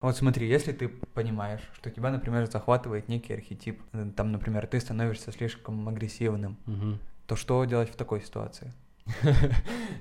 Вот 0.02 0.16
смотри, 0.16 0.48
если 0.48 0.72
ты 0.72 0.88
понимаешь, 0.88 1.62
что 1.74 1.92
тебя, 1.92 2.10
например, 2.10 2.50
захватывает 2.50 3.10
некий 3.10 3.34
архетип, 3.34 3.82
э, 3.92 4.10
там, 4.16 4.32
например, 4.32 4.66
ты 4.66 4.80
становишься 4.80 5.32
слишком 5.34 5.88
агрессивным, 5.90 6.58
угу. 6.66 6.98
то 7.28 7.36
что 7.36 7.64
делать 7.66 7.90
в 7.90 7.96
такой 7.96 8.22
ситуации? 8.22 8.74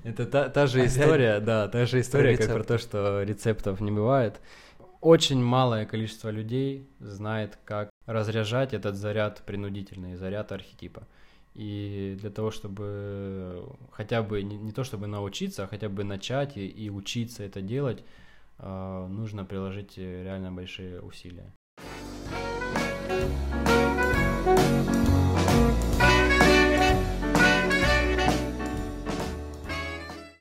Это 0.05 0.27
та, 0.27 0.49
та 0.49 0.67
же 0.67 0.85
история, 0.87 1.41
да, 1.41 1.69
та 1.69 1.87
же 1.87 2.01
история, 2.01 2.37
как 2.37 2.53
про 2.53 2.65
то, 2.65 2.79
что 2.79 3.23
рецептов 3.23 3.81
не 3.81 3.91
бывает 3.91 4.41
очень 5.01 5.43
малое 5.43 5.87
количество 5.87 6.31
людей 6.31 6.89
знает, 7.01 7.59
как 7.65 7.91
разряжать 8.07 8.75
этот 8.75 8.97
заряд 8.97 9.43
принудительный, 9.47 10.17
заряд 10.17 10.53
архетипа. 10.53 11.07
И 11.55 12.17
для 12.21 12.31
того, 12.31 12.51
чтобы 12.51 13.69
хотя 13.91 14.23
бы 14.23 14.43
не, 14.43 14.57
не 14.57 14.73
то 14.73 14.85
чтобы 14.85 15.07
научиться, 15.07 15.65
а 15.65 15.67
хотя 15.67 15.89
бы 15.89 16.05
начать 16.05 16.57
и, 16.57 16.67
и 16.67 16.89
учиться 16.91 17.43
это 17.43 17.61
делать, 17.61 18.05
э, 18.59 19.07
нужно 19.09 19.45
приложить 19.45 19.99
реально 19.99 20.53
большие 20.53 21.01
усилия. 21.01 21.53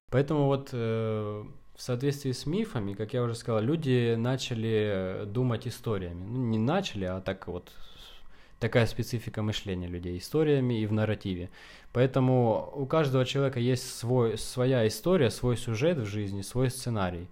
Поэтому 0.10 0.46
вот 0.46 0.70
э, 0.72 1.43
в 1.76 1.82
соответствии 1.82 2.32
с 2.32 2.46
мифами, 2.46 2.93
как 2.93 3.13
я 3.13 3.24
уже 3.24 3.36
сказал, 3.36 3.62
люди 3.62 4.15
начали 4.15 5.24
думать 5.26 5.67
историями. 5.67 6.24
Ну, 6.24 6.46
не 6.46 6.58
начали, 6.58 7.04
а 7.04 7.20
так 7.20 7.48
вот 7.48 7.74
такая 8.58 8.86
специфика 8.86 9.41
мышления 9.41 9.88
людей, 9.88 10.17
историями 10.17 10.80
и 10.80 10.86
в 10.86 10.93
нарративе. 10.93 11.50
Поэтому 11.91 12.72
у 12.74 12.86
каждого 12.86 13.26
человека 13.26 13.60
есть 13.60 13.96
свой, 13.98 14.38
своя 14.38 14.88
история, 14.88 15.30
свой 15.30 15.58
сюжет 15.58 15.98
в 15.98 16.06
жизни, 16.06 16.41
свой 16.41 16.70
сценарий. 16.70 17.28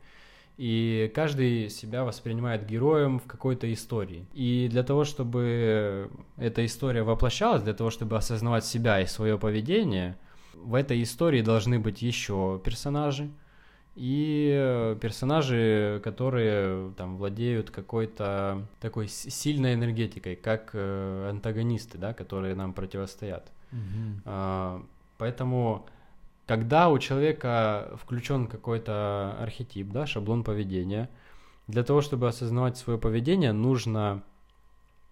И 0.58 1.12
каждый 1.16 1.70
себя 1.70 2.04
воспринимает 2.04 2.66
героем 2.66 3.20
в 3.20 3.26
какой-то 3.26 3.72
истории. 3.72 4.26
И 4.34 4.68
для 4.70 4.84
того, 4.84 5.06
чтобы 5.06 6.10
эта 6.38 6.66
история 6.66 7.04
воплощалась, 7.04 7.64
для 7.64 7.74
того, 7.74 7.90
чтобы 7.90 8.18
осознавать 8.18 8.66
себя 8.66 9.00
и 9.00 9.06
свое 9.06 9.38
поведение, 9.38 10.18
в 10.64 10.76
этой 10.76 11.02
истории 11.04 11.42
должны 11.42 11.80
быть 11.80 12.02
еще 12.02 12.62
персонажи, 12.64 13.30
и 13.96 14.54
э, 14.54 14.98
персонажи, 15.00 16.02
которые 16.04 16.92
там 16.98 17.16
владеют 17.16 17.72
какой-то 17.72 18.68
такой 18.82 19.08
сильной 19.08 19.74
энергетикой, 19.74 20.36
как 20.36 20.72
э, 20.74 21.30
антагонисты, 21.30 21.98
да, 21.98 22.14
которые 22.14 22.56
нам 22.56 22.74
противостоят. 22.74 23.52
Mm-hmm. 23.72 24.22
А, 24.26 24.84
поэтому, 25.18 25.86
когда 26.46 26.90
у 26.90 27.00
человека 27.00 27.98
включен 28.02 28.48
какой-то 28.48 29.38
архетип, 29.40 29.90
да, 29.92 30.06
шаблон 30.06 30.44
поведения, 30.44 31.10
для 31.68 31.84
того, 31.84 32.02
чтобы 32.02 32.28
осознавать 32.28 32.78
свое 32.78 33.00
поведение, 33.00 33.54
нужно 33.54 34.24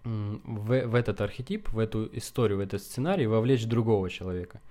в, 0.03 0.87
в 0.87 0.95
этот 0.95 1.21
архетип, 1.21 1.69
в 1.69 1.79
эту 1.79 2.09
историю, 2.17 2.57
в 2.57 2.61
этот 2.61 2.81
сценарий 2.81 3.27
вовлечь 3.27 3.65
другого 3.65 4.09
человека. 4.09 4.61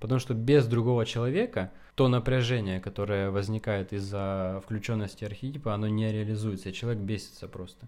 Потому 0.00 0.18
что 0.18 0.34
без 0.34 0.66
другого 0.66 1.04
человека 1.06 1.70
то 1.94 2.08
напряжение, 2.08 2.80
которое 2.80 3.30
возникает 3.30 3.92
из-за 3.92 4.60
включенности 4.64 5.24
архетипа, 5.24 5.74
оно 5.74 5.86
не 5.86 6.10
реализуется, 6.10 6.72
человек 6.72 7.02
бесится 7.02 7.46
просто. 7.46 7.86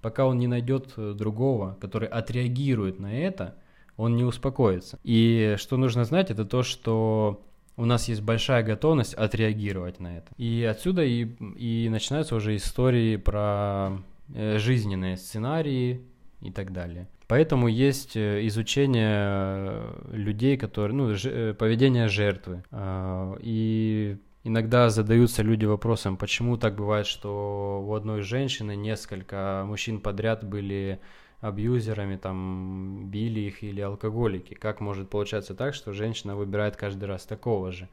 Пока 0.00 0.26
он 0.26 0.38
не 0.38 0.46
найдет 0.46 0.92
э, 0.96 1.12
другого, 1.12 1.76
который 1.80 2.08
отреагирует 2.08 3.00
на 3.00 3.12
это, 3.12 3.56
он 3.96 4.14
не 4.14 4.22
успокоится. 4.22 5.00
И 5.02 5.56
что 5.58 5.76
нужно 5.76 6.04
знать, 6.04 6.30
это 6.30 6.44
то, 6.44 6.62
что 6.62 7.42
у 7.76 7.84
нас 7.84 8.08
есть 8.08 8.22
большая 8.22 8.62
готовность 8.62 9.14
отреагировать 9.14 9.98
на 9.98 10.18
это. 10.18 10.28
И 10.36 10.62
отсюда 10.62 11.02
и, 11.02 11.24
и 11.56 11.88
начинаются 11.88 12.36
уже 12.36 12.54
истории 12.54 13.16
про 13.16 13.98
э, 14.32 14.58
жизненные 14.58 15.16
сценарии 15.16 16.02
и 16.40 16.52
так 16.52 16.72
далее. 16.72 17.08
Поэтому 17.28 17.68
есть 17.68 18.16
э, 18.16 18.46
изучение 18.46 19.16
э, 19.20 20.10
людей, 20.12 20.56
которые, 20.56 20.96
ну, 20.96 21.14
ж, 21.14 21.26
э, 21.26 21.54
поведение 21.54 22.08
жертвы. 22.08 22.64
А, 22.70 23.36
и 23.40 24.16
иногда 24.44 24.88
задаются 24.88 25.42
люди 25.42 25.66
вопросом, 25.66 26.16
почему 26.16 26.56
так 26.56 26.76
бывает, 26.76 27.06
что 27.06 27.84
у 27.86 27.92
одной 27.94 28.22
женщины 28.22 28.74
несколько 28.76 29.62
мужчин 29.66 30.00
подряд 30.00 30.42
были 30.42 31.00
абьюзерами, 31.42 32.16
там, 32.16 33.10
били 33.10 33.40
их 33.40 33.62
или 33.62 33.82
алкоголики. 33.82 34.54
Как 34.54 34.80
может 34.80 35.10
получаться 35.10 35.54
так, 35.54 35.74
что 35.74 35.92
женщина 35.92 36.34
выбирает 36.34 36.76
каждый 36.76 37.04
раз 37.04 37.26
такого 37.26 37.72
же? 37.72 37.90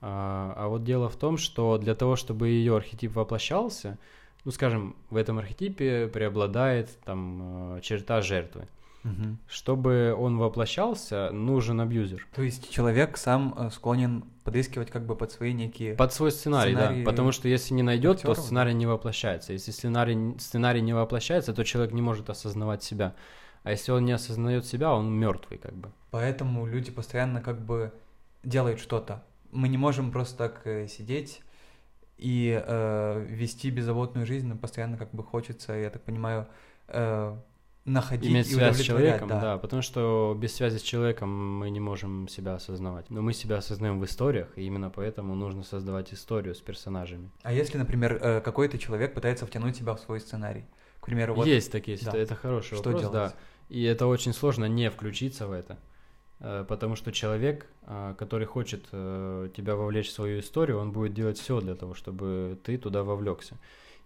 А, 0.00 0.54
а 0.56 0.68
вот 0.68 0.84
дело 0.84 1.10
в 1.10 1.16
том, 1.16 1.36
что 1.36 1.76
для 1.76 1.94
того, 1.94 2.16
чтобы 2.16 2.48
ее 2.48 2.78
архетип 2.78 3.14
воплощался, 3.14 3.98
ну, 4.46 4.52
скажем, 4.52 4.96
в 5.10 5.16
этом 5.16 5.38
архетипе 5.38 6.08
преобладает 6.08 6.88
там 7.04 7.78
черта 7.82 8.22
жертвы. 8.22 8.66
Угу. 9.04 9.36
Чтобы 9.48 10.14
он 10.18 10.36
воплощался, 10.38 11.30
нужен 11.30 11.80
абьюзер. 11.80 12.26
То 12.34 12.42
есть 12.42 12.70
человек 12.70 13.16
сам 13.16 13.54
э, 13.56 13.70
склонен 13.70 14.24
подыскивать 14.44 14.90
как 14.90 15.06
бы 15.06 15.16
под 15.16 15.32
свои 15.32 15.52
некие... 15.52 15.94
Под 15.94 16.12
свой 16.12 16.30
сценарий, 16.30 16.74
сценарий 16.74 17.04
да. 17.04 17.10
Потому 17.10 17.32
что 17.32 17.48
если 17.48 17.72
не 17.72 17.82
найдет, 17.82 18.16
актеров, 18.16 18.36
то 18.36 18.42
сценарий 18.42 18.74
не 18.74 18.86
воплощается. 18.86 19.52
Если 19.54 19.70
сценарий, 19.70 20.38
сценарий 20.38 20.82
не 20.82 20.92
воплощается, 20.92 21.54
то 21.54 21.64
человек 21.64 21.94
не 21.94 22.02
может 22.02 22.28
осознавать 22.28 22.82
себя. 22.82 23.14
А 23.62 23.70
если 23.70 23.92
он 23.92 24.04
не 24.04 24.12
осознает 24.12 24.66
себя, 24.66 24.92
он 24.92 25.12
мертвый 25.12 25.58
как 25.58 25.74
бы. 25.74 25.90
Поэтому 26.10 26.66
люди 26.66 26.90
постоянно 26.90 27.40
как 27.40 27.60
бы 27.60 27.92
делают 28.42 28.80
что-то. 28.80 29.22
Мы 29.50 29.68
не 29.68 29.78
можем 29.78 30.12
просто 30.12 30.36
так 30.36 30.66
э, 30.66 30.88
сидеть 30.88 31.42
и 32.16 32.62
э, 32.62 33.26
вести 33.28 33.70
беззаботную 33.70 34.26
жизнь, 34.26 34.46
но 34.46 34.56
постоянно 34.56 34.96
как 34.96 35.10
бы 35.10 35.22
хочется, 35.22 35.72
я 35.72 35.90
так 35.90 36.02
понимаю, 36.02 36.46
э, 36.88 37.36
находить 37.92 38.30
Иметь 38.30 38.50
и 38.50 38.54
связь 38.54 38.78
с 38.78 38.80
человеком, 38.80 39.28
да. 39.28 39.58
потому 39.58 39.82
что 39.82 40.36
без 40.38 40.54
связи 40.54 40.78
с 40.78 40.82
человеком 40.82 41.58
мы 41.58 41.70
не 41.70 41.80
можем 41.80 42.28
себя 42.28 42.54
осознавать. 42.54 43.08
Но 43.10 43.22
мы 43.22 43.32
себя 43.32 43.56
осознаем 43.56 44.00
в 44.00 44.04
историях, 44.04 44.48
и 44.56 44.62
именно 44.62 44.90
поэтому 44.90 45.34
нужно 45.34 45.62
создавать 45.62 46.12
историю 46.12 46.54
с 46.54 46.60
персонажами. 46.60 47.30
А 47.42 47.52
если, 47.52 47.78
например, 47.78 48.18
э, 48.20 48.40
какой-то 48.40 48.78
человек 48.78 49.14
пытается 49.14 49.46
втянуть 49.46 49.78
тебя 49.78 49.94
в 49.94 50.00
свой 50.00 50.20
сценарий? 50.20 50.64
К 51.00 51.06
примеру, 51.06 51.34
вот 51.34 51.46
Есть 51.46 51.72
такие 51.72 51.98
да. 52.02 52.16
это 52.16 52.34
хороший 52.34 52.76
что 52.76 52.90
вопрос, 52.90 53.00
делать? 53.00 53.12
да. 53.12 53.34
И 53.68 53.82
это 53.84 54.06
очень 54.06 54.32
сложно 54.32 54.66
не 54.66 54.90
включиться 54.90 55.46
в 55.46 55.52
это, 55.52 55.78
э, 56.40 56.64
потому 56.68 56.96
что 56.96 57.12
человек, 57.12 57.66
а, 57.82 58.14
который 58.14 58.46
хочет 58.46 58.86
э, 58.92 59.48
тебя 59.56 59.76
вовлечь 59.76 60.08
в 60.08 60.12
свою 60.12 60.40
историю, 60.40 60.78
он 60.78 60.92
будет 60.92 61.14
делать 61.14 61.38
все 61.38 61.60
для 61.60 61.74
того, 61.74 61.94
чтобы 61.94 62.58
ты 62.64 62.76
туда 62.78 63.02
вовлекся. 63.02 63.56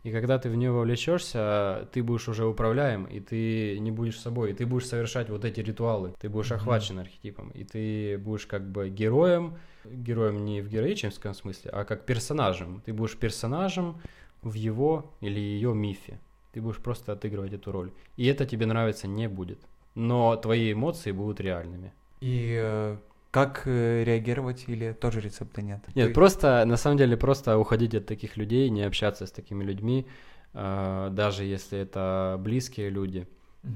И 0.05 0.13
когда 0.13 0.39
ты 0.39 0.51
в 0.51 0.55
нее 0.55 0.71
вовлечешься, 0.71 1.89
ты 1.93 2.03
будешь 2.03 2.29
уже 2.29 2.45
управляем, 2.45 3.05
и 3.07 3.21
ты 3.21 3.79
не 3.79 3.91
будешь 3.91 4.21
собой, 4.21 4.51
и 4.51 4.55
ты 4.55 4.67
будешь 4.67 4.87
совершать 4.87 5.31
вот 5.31 5.45
эти 5.47 5.61
ритуалы, 5.61 6.15
ты 6.21 6.29
будешь 6.29 6.51
Мгм. 6.51 6.61
охвачен 6.61 6.99
архетипом, 6.99 7.51
и 7.51 7.65
ты 7.65 8.19
будешь 8.19 8.47
как 8.47 8.71
бы 8.71 8.91
героем, 8.91 9.57
героем 9.85 10.45
не 10.45 10.61
в 10.61 10.69
героическом 10.69 11.35
смысле, 11.35 11.71
а 11.73 11.85
как 11.85 12.05
персонажем. 12.05 12.83
Ты 12.85 12.93
будешь 12.93 13.17
персонажем 13.17 14.01
в 14.43 14.53
его 14.53 15.11
или 15.23 15.41
ее 15.41 15.75
мифе. 15.75 16.21
Ты 16.53 16.61
будешь 16.61 16.79
просто 16.83 17.13
отыгрывать 17.13 17.55
эту 17.55 17.73
роль. 17.73 17.91
И 18.19 18.27
это 18.27 18.45
тебе 18.45 18.67
нравиться 18.67 19.09
не 19.09 19.27
будет. 19.29 19.59
Но 19.95 20.37
твои 20.37 20.73
эмоции 20.73 21.13
будут 21.13 21.41
реальными. 21.41 21.93
И 22.21 22.55
э, 22.63 22.99
как 23.35 23.63
э, 23.67 24.05
реагировать 24.05 24.65
или 24.69 24.93
тоже 24.93 25.21
рецепта 25.21 25.61
нет? 25.61 25.81
Нет, 25.97 26.09
Ты- 26.09 26.15
просто, 26.15 26.65
на 26.65 26.77
самом 26.77 26.99
деле, 26.99 27.17
просто 27.17 27.59
уходить 27.59 27.93
от 27.97 28.07
таких 28.07 28.37
людей, 28.37 28.71
не 28.71 28.83
общаться 28.87 29.27
с 29.27 29.33
такими 29.33 29.65
людьми, 29.65 30.07
э, 30.53 31.09
даже 31.11 31.43
если 31.43 31.81
это 31.81 32.37
близкие 32.39 32.91
люди. 32.91 33.27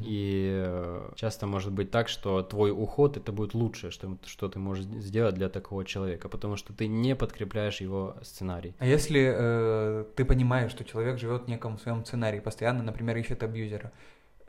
И 0.04 0.62
э, 0.64 1.12
часто 1.16 1.46
может 1.46 1.72
быть 1.72 1.90
так, 1.90 2.08
что 2.08 2.42
твой 2.42 2.70
уход 2.70 3.16
это 3.16 3.32
будет 3.32 3.54
лучшее, 3.54 3.90
что, 3.90 4.16
что 4.26 4.48
ты 4.48 4.58
можешь 4.58 4.84
сделать 4.84 5.34
для 5.34 5.48
такого 5.48 5.84
человека, 5.84 6.28
потому 6.28 6.56
что 6.56 6.72
ты 6.72 6.86
не 6.86 7.16
подкрепляешь 7.16 7.80
его 7.80 8.14
сценарий. 8.22 8.74
А 8.78 8.86
если 8.86 9.32
э, 9.34 10.04
ты 10.14 10.24
понимаешь, 10.24 10.70
что 10.70 10.84
человек 10.84 11.18
живет 11.18 11.44
в 11.44 11.48
неком 11.48 11.78
своем 11.78 12.04
сценарии, 12.04 12.40
постоянно, 12.40 12.82
например, 12.82 13.16
ищет 13.16 13.42
абьюзера, 13.42 13.90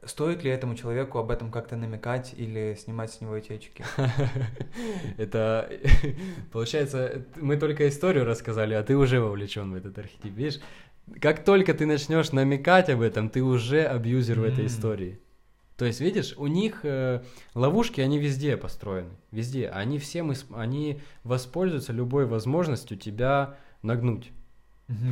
стоит 0.06 0.44
ли 0.44 0.52
этому 0.52 0.76
человеку 0.76 1.20
об 1.20 1.32
этом 1.32 1.52
как-то 1.52 1.76
намекать 1.76 2.34
или 2.38 2.76
снимать 2.80 3.12
с 3.12 3.22
него 3.22 3.36
эти 3.36 3.54
очки? 3.54 3.84
Это 5.18 5.70
получается, 6.52 7.26
мы 7.36 7.58
только 7.58 7.88
историю 7.88 8.26
рассказали, 8.26 8.74
а 8.74 8.84
ты 8.84 8.96
уже 8.96 9.20
вовлечен 9.20 9.72
в 9.72 9.76
этот 9.76 9.98
архетип. 9.98 10.34
Видишь, 10.34 10.60
как 11.22 11.44
только 11.44 11.74
ты 11.74 11.86
начнешь 11.86 12.32
намекать 12.32 12.90
об 12.90 13.02
этом, 13.02 13.30
ты 13.30 13.42
уже 13.42 13.84
абьюзер 13.84 14.40
в 14.40 14.44
этой 14.44 14.68
истории. 14.68 15.20
То 15.80 15.86
есть, 15.86 16.02
видишь, 16.02 16.34
у 16.36 16.48
них 16.48 16.82
э, 16.84 17.24
ловушки, 17.56 18.02
они 18.02 18.20
везде 18.20 18.58
построены, 18.58 19.12
везде. 19.32 19.70
Они 19.70 19.98
всем, 19.98 20.34
они 20.54 21.00
воспользуются 21.24 21.94
любой 21.94 22.26
возможностью 22.26 22.98
тебя 22.98 23.56
нагнуть. 23.82 24.32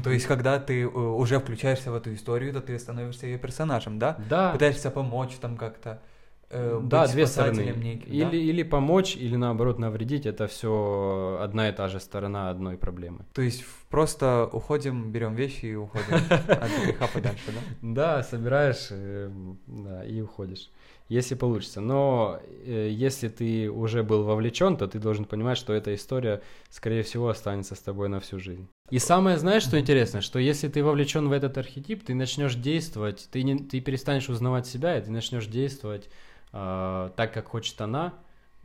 То 0.04 0.10
есть, 0.10 0.26
когда 0.26 0.60
ты 0.60 0.82
э, 0.82 0.86
уже 0.88 1.40
включаешься 1.40 1.92
в 1.92 1.96
эту 1.96 2.14
историю, 2.14 2.52
то 2.54 2.62
ты 2.62 2.78
становишься 2.80 3.28
ее 3.28 3.38
персонажем, 3.38 4.00
да? 4.00 4.18
Да, 4.30 4.52
Пытаешься 4.52 4.90
помочь 4.92 5.36
там 5.40 5.56
как-то. 5.56 6.02
э, 6.50 6.80
да, 6.84 7.06
две 7.08 7.28
стороны. 7.28 7.62
неким, 7.62 8.12
или, 8.14 8.24
да? 8.24 8.30
или 8.32 8.64
помочь, 8.64 9.16
или 9.18 9.36
наоборот 9.36 9.80
навредить. 9.80 10.26
Это 10.26 10.48
все 10.48 11.38
одна 11.42 11.70
и 11.70 11.72
та 11.74 11.88
же 11.90 12.00
сторона 12.00 12.50
одной 12.50 12.78
проблемы. 12.78 13.20
То 13.34 13.42
есть 13.42 13.62
в- 13.64 13.87
просто 13.90 14.50
уходим, 14.52 15.12
берем 15.12 15.36
вещи 15.36 15.66
и 15.66 15.76
уходим 15.76 16.16
от 16.30 16.72
греха 16.84 17.08
подальше, 17.08 17.46
да? 17.48 17.62
Да, 17.82 18.24
собираешь 18.24 18.88
э, 18.92 19.30
да, 19.68 20.06
и 20.06 20.22
уходишь. 20.22 20.70
Если 21.10 21.36
получится. 21.36 21.80
Но 21.80 22.40
э, 22.66 22.90
если 22.92 23.30
ты 23.30 23.70
уже 23.70 24.04
был 24.04 24.24
вовлечен, 24.24 24.76
то 24.76 24.88
ты 24.88 25.00
должен 25.00 25.26
понимать, 25.26 25.58
что 25.58 25.74
эта 25.74 25.96
история, 25.96 26.42
скорее 26.70 27.04
всего, 27.04 27.30
останется 27.30 27.76
с 27.76 27.80
тобой 27.80 28.10
на 28.10 28.20
всю 28.20 28.40
жизнь. 28.40 28.68
И 28.90 29.00
самое, 29.00 29.38
знаешь, 29.38 29.64
что 29.64 29.80
интересно, 29.80 30.22
что 30.22 30.40
если 30.40 30.68
ты 30.68 30.84
вовлечен 30.84 31.30
в 31.30 31.32
этот 31.32 31.58
архетип, 31.58 32.04
ты 32.04 32.14
начнешь 32.14 32.56
действовать, 32.56 33.30
ты, 33.32 33.44
не, 33.44 33.58
ты 33.58 33.80
перестанешь 33.80 34.30
узнавать 34.30 34.68
себя, 34.68 34.98
и 34.98 35.02
ты 35.02 35.12
начнешь 35.12 35.48
действовать 35.48 36.10
э, 36.52 37.10
так, 37.16 37.34
как 37.34 37.48
хочет 37.48 37.80
она, 37.80 38.14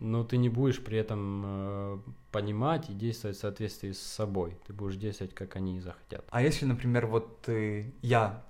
но 0.02 0.24
ты 0.24 0.36
не 0.36 0.48
будешь 0.48 0.82
при 0.82 0.98
этом 0.98 1.42
э, 1.44 1.98
понимать 2.32 2.90
и 2.90 2.92
действовать 2.92 3.36
в 3.36 3.40
соответствии 3.40 3.92
с 3.92 4.00
собой. 4.00 4.56
Ты 4.66 4.72
будешь 4.72 4.96
действовать, 4.96 5.34
как 5.34 5.56
они 5.56 5.80
захотят. 5.80 6.24
А 6.30 6.42
если, 6.42 6.66
например, 6.66 7.06
вот 7.06 7.48
э, 7.48 7.90
я, 8.02 8.42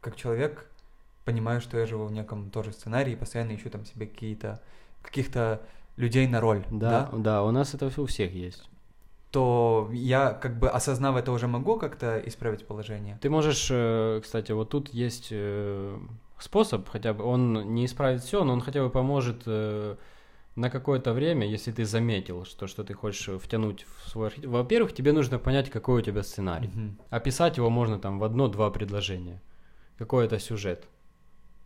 как 0.00 0.16
человек, 0.16 0.68
понимаю, 1.24 1.60
что 1.60 1.78
я 1.78 1.86
живу 1.86 2.06
в 2.06 2.12
неком 2.12 2.50
тоже 2.50 2.72
сценарии, 2.72 3.12
и 3.12 3.16
постоянно 3.16 3.54
ищу 3.54 3.70
там 3.70 3.84
себе 3.84 4.06
какие-то 4.06 4.60
каких-то 5.02 5.62
людей 5.96 6.26
на 6.26 6.40
роль, 6.40 6.64
Да, 6.70 7.08
да, 7.12 7.18
да, 7.18 7.42
у 7.44 7.50
нас 7.50 7.74
это 7.74 7.86
у 8.00 8.06
всех 8.06 8.32
есть. 8.32 8.68
то 9.30 9.88
я, 9.92 10.32
как 10.32 10.58
бы 10.58 10.68
осознав 10.68 11.16
это, 11.16 11.30
уже 11.30 11.46
могу 11.46 11.76
как-то 11.78 12.18
исправить 12.26 12.66
положение. 12.66 13.16
Ты 13.22 13.30
можешь, 13.30 13.68
э, 13.70 14.20
кстати, 14.22 14.50
вот 14.52 14.70
тут 14.70 14.88
есть 14.88 15.28
э, 15.30 15.96
способ, 16.38 16.88
хотя 16.88 17.12
бы 17.14 17.22
он 17.24 17.74
не 17.74 17.84
исправит 17.86 18.22
все, 18.22 18.42
но 18.44 18.52
он 18.54 18.60
хотя 18.60 18.82
бы 18.82 18.90
поможет 18.90 19.42
э, 19.46 19.96
на 20.60 20.70
какое-то 20.70 21.12
время, 21.12 21.46
если 21.46 21.72
ты 21.72 21.84
заметил, 21.84 22.44
что, 22.44 22.66
что 22.66 22.84
ты 22.84 22.94
хочешь 22.94 23.40
втянуть 23.40 23.86
в 24.04 24.10
свой 24.10 24.26
архетип. 24.28 24.50
Во-первых, 24.50 24.92
тебе 24.92 25.12
нужно 25.12 25.38
понять, 25.38 25.70
какой 25.70 26.00
у 26.00 26.04
тебя 26.04 26.22
сценарий. 26.22 26.68
Мгм. 26.68 26.98
Описать 27.08 27.56
его 27.56 27.70
можно 27.70 27.98
там 27.98 28.18
в 28.18 28.24
одно-два 28.24 28.70
предложения. 28.70 29.40
Какой 29.98 30.26
это 30.26 30.38
сюжет. 30.38 30.86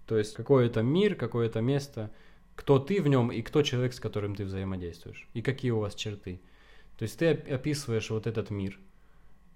То 0.06 0.16
есть 0.16 0.34
какой 0.34 0.66
это 0.66 0.82
мир, 0.82 1.14
какое 1.16 1.46
это 1.46 1.60
место, 1.60 2.10
кто 2.54 2.78
ты 2.78 3.02
в 3.02 3.08
нем 3.08 3.32
и 3.32 3.42
кто 3.42 3.62
человек, 3.62 3.92
с 3.94 4.00
которым 4.00 4.36
ты 4.36 4.44
взаимодействуешь. 4.44 5.28
И 5.34 5.42
какие 5.42 5.72
у 5.72 5.80
вас 5.80 5.94
черты. 5.94 6.40
То 6.98 7.02
есть 7.02 7.18
ты 7.18 7.32
оп- 7.32 7.50
описываешь 7.50 8.10
вот 8.10 8.26
этот 8.26 8.50
мир. 8.50 8.78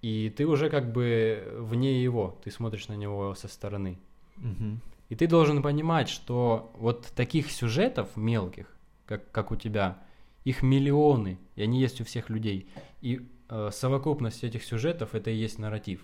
И 0.01 0.33
ты 0.35 0.45
уже 0.45 0.69
как 0.69 0.91
бы 0.91 1.43
вне 1.59 2.03
его, 2.03 2.37
ты 2.43 2.51
смотришь 2.51 2.87
на 2.89 2.97
него 2.97 3.35
со 3.35 3.47
стороны. 3.47 3.99
Мгм. 4.37 4.81
И 5.09 5.15
ты 5.15 5.27
должен 5.27 5.61
понимать, 5.61 6.09
что 6.09 6.71
вот 6.77 7.07
таких 7.15 7.51
сюжетов 7.51 8.07
мелких, 8.15 8.67
как, 9.09 9.31
как 9.31 9.51
у 9.51 9.55
тебя, 9.55 9.97
их 10.45 10.61
миллионы, 10.61 11.39
и 11.55 11.63
они 11.63 11.81
есть 11.81 11.99
у 11.99 12.03
всех 12.03 12.29
людей. 12.29 12.69
И 13.01 13.27
э, 13.49 13.69
совокупность 13.73 14.43
этих 14.43 14.63
сюжетов 14.63 15.15
это 15.15 15.31
и 15.31 15.35
есть 15.35 15.57
нарратив. 15.57 16.01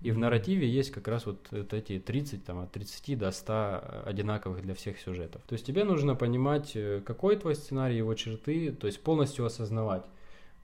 И 0.00 0.10
в 0.10 0.18
нарративе 0.18 0.68
есть 0.68 0.90
как 0.90 1.06
раз 1.06 1.24
вот, 1.24 1.46
вот 1.52 1.72
эти 1.72 2.00
30, 2.00 2.44
там, 2.44 2.58
от 2.58 2.72
30 2.72 3.16
до 3.16 3.30
100 3.30 4.02
одинаковых 4.06 4.60
для 4.60 4.74
всех 4.74 4.98
сюжетов. 4.98 5.42
То 5.46 5.52
есть 5.52 5.64
тебе 5.64 5.84
нужно 5.84 6.16
понимать, 6.16 6.72
э, 6.74 7.00
какой 7.06 7.36
твой 7.36 7.54
сценарий, 7.54 7.96
его 7.96 8.12
черты, 8.14 8.72
то 8.72 8.88
есть 8.88 9.00
полностью 9.00 9.46
осознавать. 9.46 10.02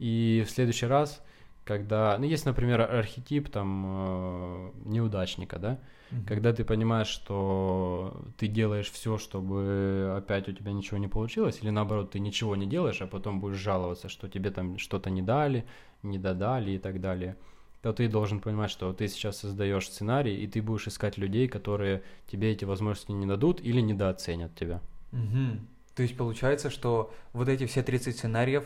И 0.00 0.44
в 0.44 0.50
следующий 0.50 0.86
раз, 0.86 1.22
когда, 1.68 2.16
ну, 2.18 2.24
есть, 2.24 2.46
например, 2.46 2.80
архетип 2.80 3.50
там 3.50 3.84
э, 3.86 4.70
неудачника, 4.86 5.58
да, 5.58 5.78
Мгм. 6.10 6.24
когда 6.24 6.54
ты 6.54 6.64
понимаешь, 6.64 7.08
что 7.08 8.24
ты 8.38 8.46
делаешь 8.46 8.90
все, 8.90 9.18
чтобы 9.18 10.14
опять 10.16 10.48
у 10.48 10.52
тебя 10.52 10.72
ничего 10.72 10.96
не 10.96 11.08
получилось, 11.08 11.58
или 11.60 11.68
наоборот, 11.68 12.12
ты 12.12 12.20
ничего 12.20 12.56
не 12.56 12.66
делаешь, 12.66 13.02
а 13.02 13.06
потом 13.06 13.38
будешь 13.40 13.58
жаловаться, 13.58 14.08
что 14.08 14.30
тебе 14.30 14.50
там 14.50 14.78
что-то 14.78 15.10
не 15.10 15.20
дали, 15.20 15.66
не 16.02 16.18
додали 16.18 16.70
и 16.70 16.78
так 16.78 17.02
далее, 17.02 17.36
то 17.82 17.92
ты 17.92 18.08
должен 18.08 18.40
понимать, 18.40 18.70
что 18.70 18.90
ты 18.94 19.06
сейчас 19.06 19.36
создаешь 19.36 19.88
сценарий, 19.88 20.42
и 20.42 20.46
ты 20.46 20.62
будешь 20.62 20.88
искать 20.88 21.18
людей, 21.18 21.48
которые 21.48 22.02
тебе 22.32 22.50
эти 22.50 22.64
возможности 22.64 23.12
не 23.12 23.26
дадут 23.26 23.60
или 23.60 23.82
недооценят 23.82 24.54
тебя. 24.54 24.80
Мгм. 25.12 25.68
То 25.94 26.02
есть 26.02 26.16
получается, 26.16 26.70
что 26.70 27.12
вот 27.34 27.48
эти 27.50 27.66
все 27.66 27.82
30 27.82 28.16
сценариев, 28.16 28.64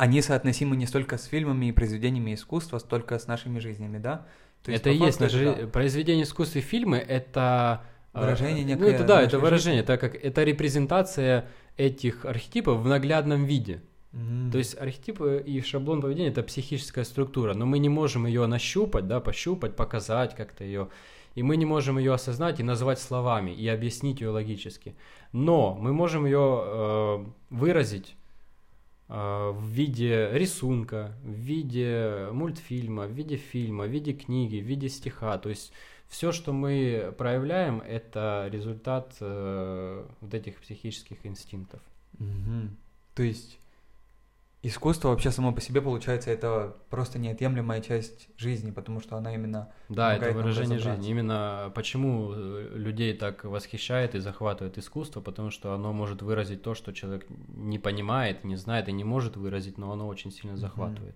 они 0.00 0.22
соотносимы 0.22 0.76
не 0.76 0.86
столько 0.86 1.18
с 1.18 1.24
фильмами 1.24 1.66
и 1.66 1.72
произведениями 1.72 2.32
искусства, 2.34 2.78
столько 2.78 3.18
с 3.18 3.26
нашими 3.26 3.58
жизнями, 3.60 3.98
да? 3.98 4.26
То 4.64 4.72
это 4.72 4.90
и 4.90 4.98
по 4.98 5.04
есть 5.04 5.18
факту 5.18 5.36
это- 5.36 5.60
жи- 5.62 5.66
произведение 5.68 6.24
искусства 6.24 6.58
и 6.58 6.62
фильмы, 6.62 6.96
это... 6.96 7.82
э, 8.14 8.20
Выражение 8.20 8.64
Ну, 8.64 8.68
некое 8.70 8.94
это 8.94 9.04
да, 9.04 9.22
это 9.22 9.38
выражение, 9.38 9.82
так 9.82 10.00
как 10.00 10.14
это 10.14 10.42
репрезентация 10.44 11.44
этих 11.76 12.24
архетипов 12.24 12.80
в 12.80 12.86
наглядном 12.88 13.44
виде. 13.44 13.82
Мгм. 14.12 14.50
То 14.50 14.58
есть 14.58 14.76
архетипы 14.80 15.42
и 15.46 15.60
шаблон 15.60 16.00
поведения 16.00 16.30
это 16.30 16.42
психическая 16.42 17.04
структура, 17.04 17.54
но 17.54 17.66
мы 17.66 17.78
не 17.78 17.88
можем 17.90 18.26
ее 18.26 18.46
нащупать, 18.46 19.06
да, 19.06 19.20
пощупать, 19.20 19.76
показать 19.76 20.34
как-то 20.34 20.64
ее. 20.64 20.88
И 21.36 21.42
мы 21.42 21.56
не 21.56 21.66
можем 21.66 21.98
ее 21.98 22.12
осознать 22.12 22.58
и 22.58 22.62
назвать 22.64 22.98
словами 22.98 23.52
и 23.52 23.68
объяснить 23.68 24.20
ее 24.20 24.30
логически. 24.30 24.94
Но 25.32 25.76
мы 25.80 25.92
можем 25.92 26.24
ее 26.26 26.60
э, 26.62 27.24
выразить 27.50 28.16
в 29.10 29.66
виде 29.66 30.30
рисунка, 30.32 31.16
в 31.24 31.32
виде 31.32 32.28
мультфильма, 32.32 33.06
в 33.06 33.10
виде 33.10 33.36
фильма, 33.36 33.84
в 33.84 33.90
виде 33.90 34.12
книги, 34.12 34.60
в 34.60 34.64
виде 34.64 34.88
стиха. 34.88 35.36
То 35.38 35.48
есть 35.48 35.72
все, 36.08 36.30
что 36.30 36.52
мы 36.52 37.12
проявляем, 37.18 37.80
это 37.80 38.48
результат 38.52 39.16
э, 39.20 40.06
вот 40.20 40.34
этих 40.34 40.60
психических 40.60 41.26
инстинктов. 41.26 41.80
Мгм. 42.18 42.76
То 43.14 43.24
есть 43.24 43.58
искусство 44.62 45.08
вообще 45.08 45.30
само 45.30 45.52
по 45.52 45.60
себе, 45.60 45.80
получается, 45.80 46.30
это 46.30 46.76
просто 46.90 47.18
неотъемлемая 47.18 47.80
часть 47.80 48.28
жизни, 48.36 48.70
потому 48.70 49.00
что 49.00 49.16
она 49.16 49.34
именно 49.34 49.72
Да, 49.88 50.14
это 50.14 50.32
выражение 50.32 50.78
жизни. 50.78 51.08
Именно 51.08 51.72
почему 51.74 52.32
э, 52.32 52.72
людей 52.74 53.14
так 53.14 53.44
восхищает 53.44 54.14
и 54.14 54.18
захватывает 54.18 54.78
искусство, 54.78 55.20
потому 55.20 55.50
что 55.50 55.74
оно 55.74 55.92
может 55.92 56.22
выразить 56.22 56.62
то, 56.62 56.74
что 56.74 56.92
человек 56.92 57.26
не 57.48 57.78
понимает, 57.78 58.44
не 58.44 58.56
знает 58.56 58.88
и 58.88 58.92
не 58.92 59.04
может 59.04 59.36
выразить, 59.36 59.78
но 59.78 59.92
оно 59.92 60.06
очень 60.06 60.30
сильно 60.30 60.56
захватывает. 60.56 61.14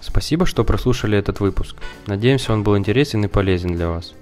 Спасибо, 0.00 0.46
что 0.46 0.64
прослушали 0.64 1.16
этот 1.16 1.38
выпуск. 1.38 1.76
Надеемся, 2.06 2.52
он 2.52 2.64
был 2.64 2.76
интересен 2.76 3.24
и 3.24 3.28
полезен 3.28 3.74
для 3.74 3.88
вас. 3.88 4.14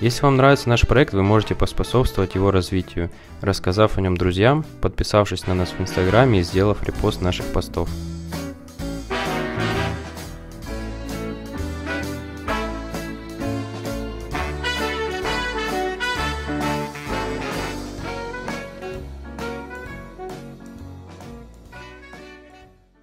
Если 0.00 0.22
вам 0.22 0.36
нравится 0.36 0.68
наш 0.70 0.86
проект, 0.86 1.12
вы 1.12 1.22
можете 1.22 1.54
поспособствовать 1.54 2.34
его 2.34 2.50
развитию, 2.50 3.10
рассказав 3.42 3.98
о 3.98 4.00
нем 4.00 4.16
друзьям, 4.16 4.64
подписавшись 4.80 5.46
на 5.46 5.54
нас 5.54 5.74
в 5.76 5.80
Инстаграме 5.80 6.40
и 6.40 6.42
сделав 6.42 6.82
репост 6.82 7.20
наших 7.20 7.44
постов. 7.46 7.90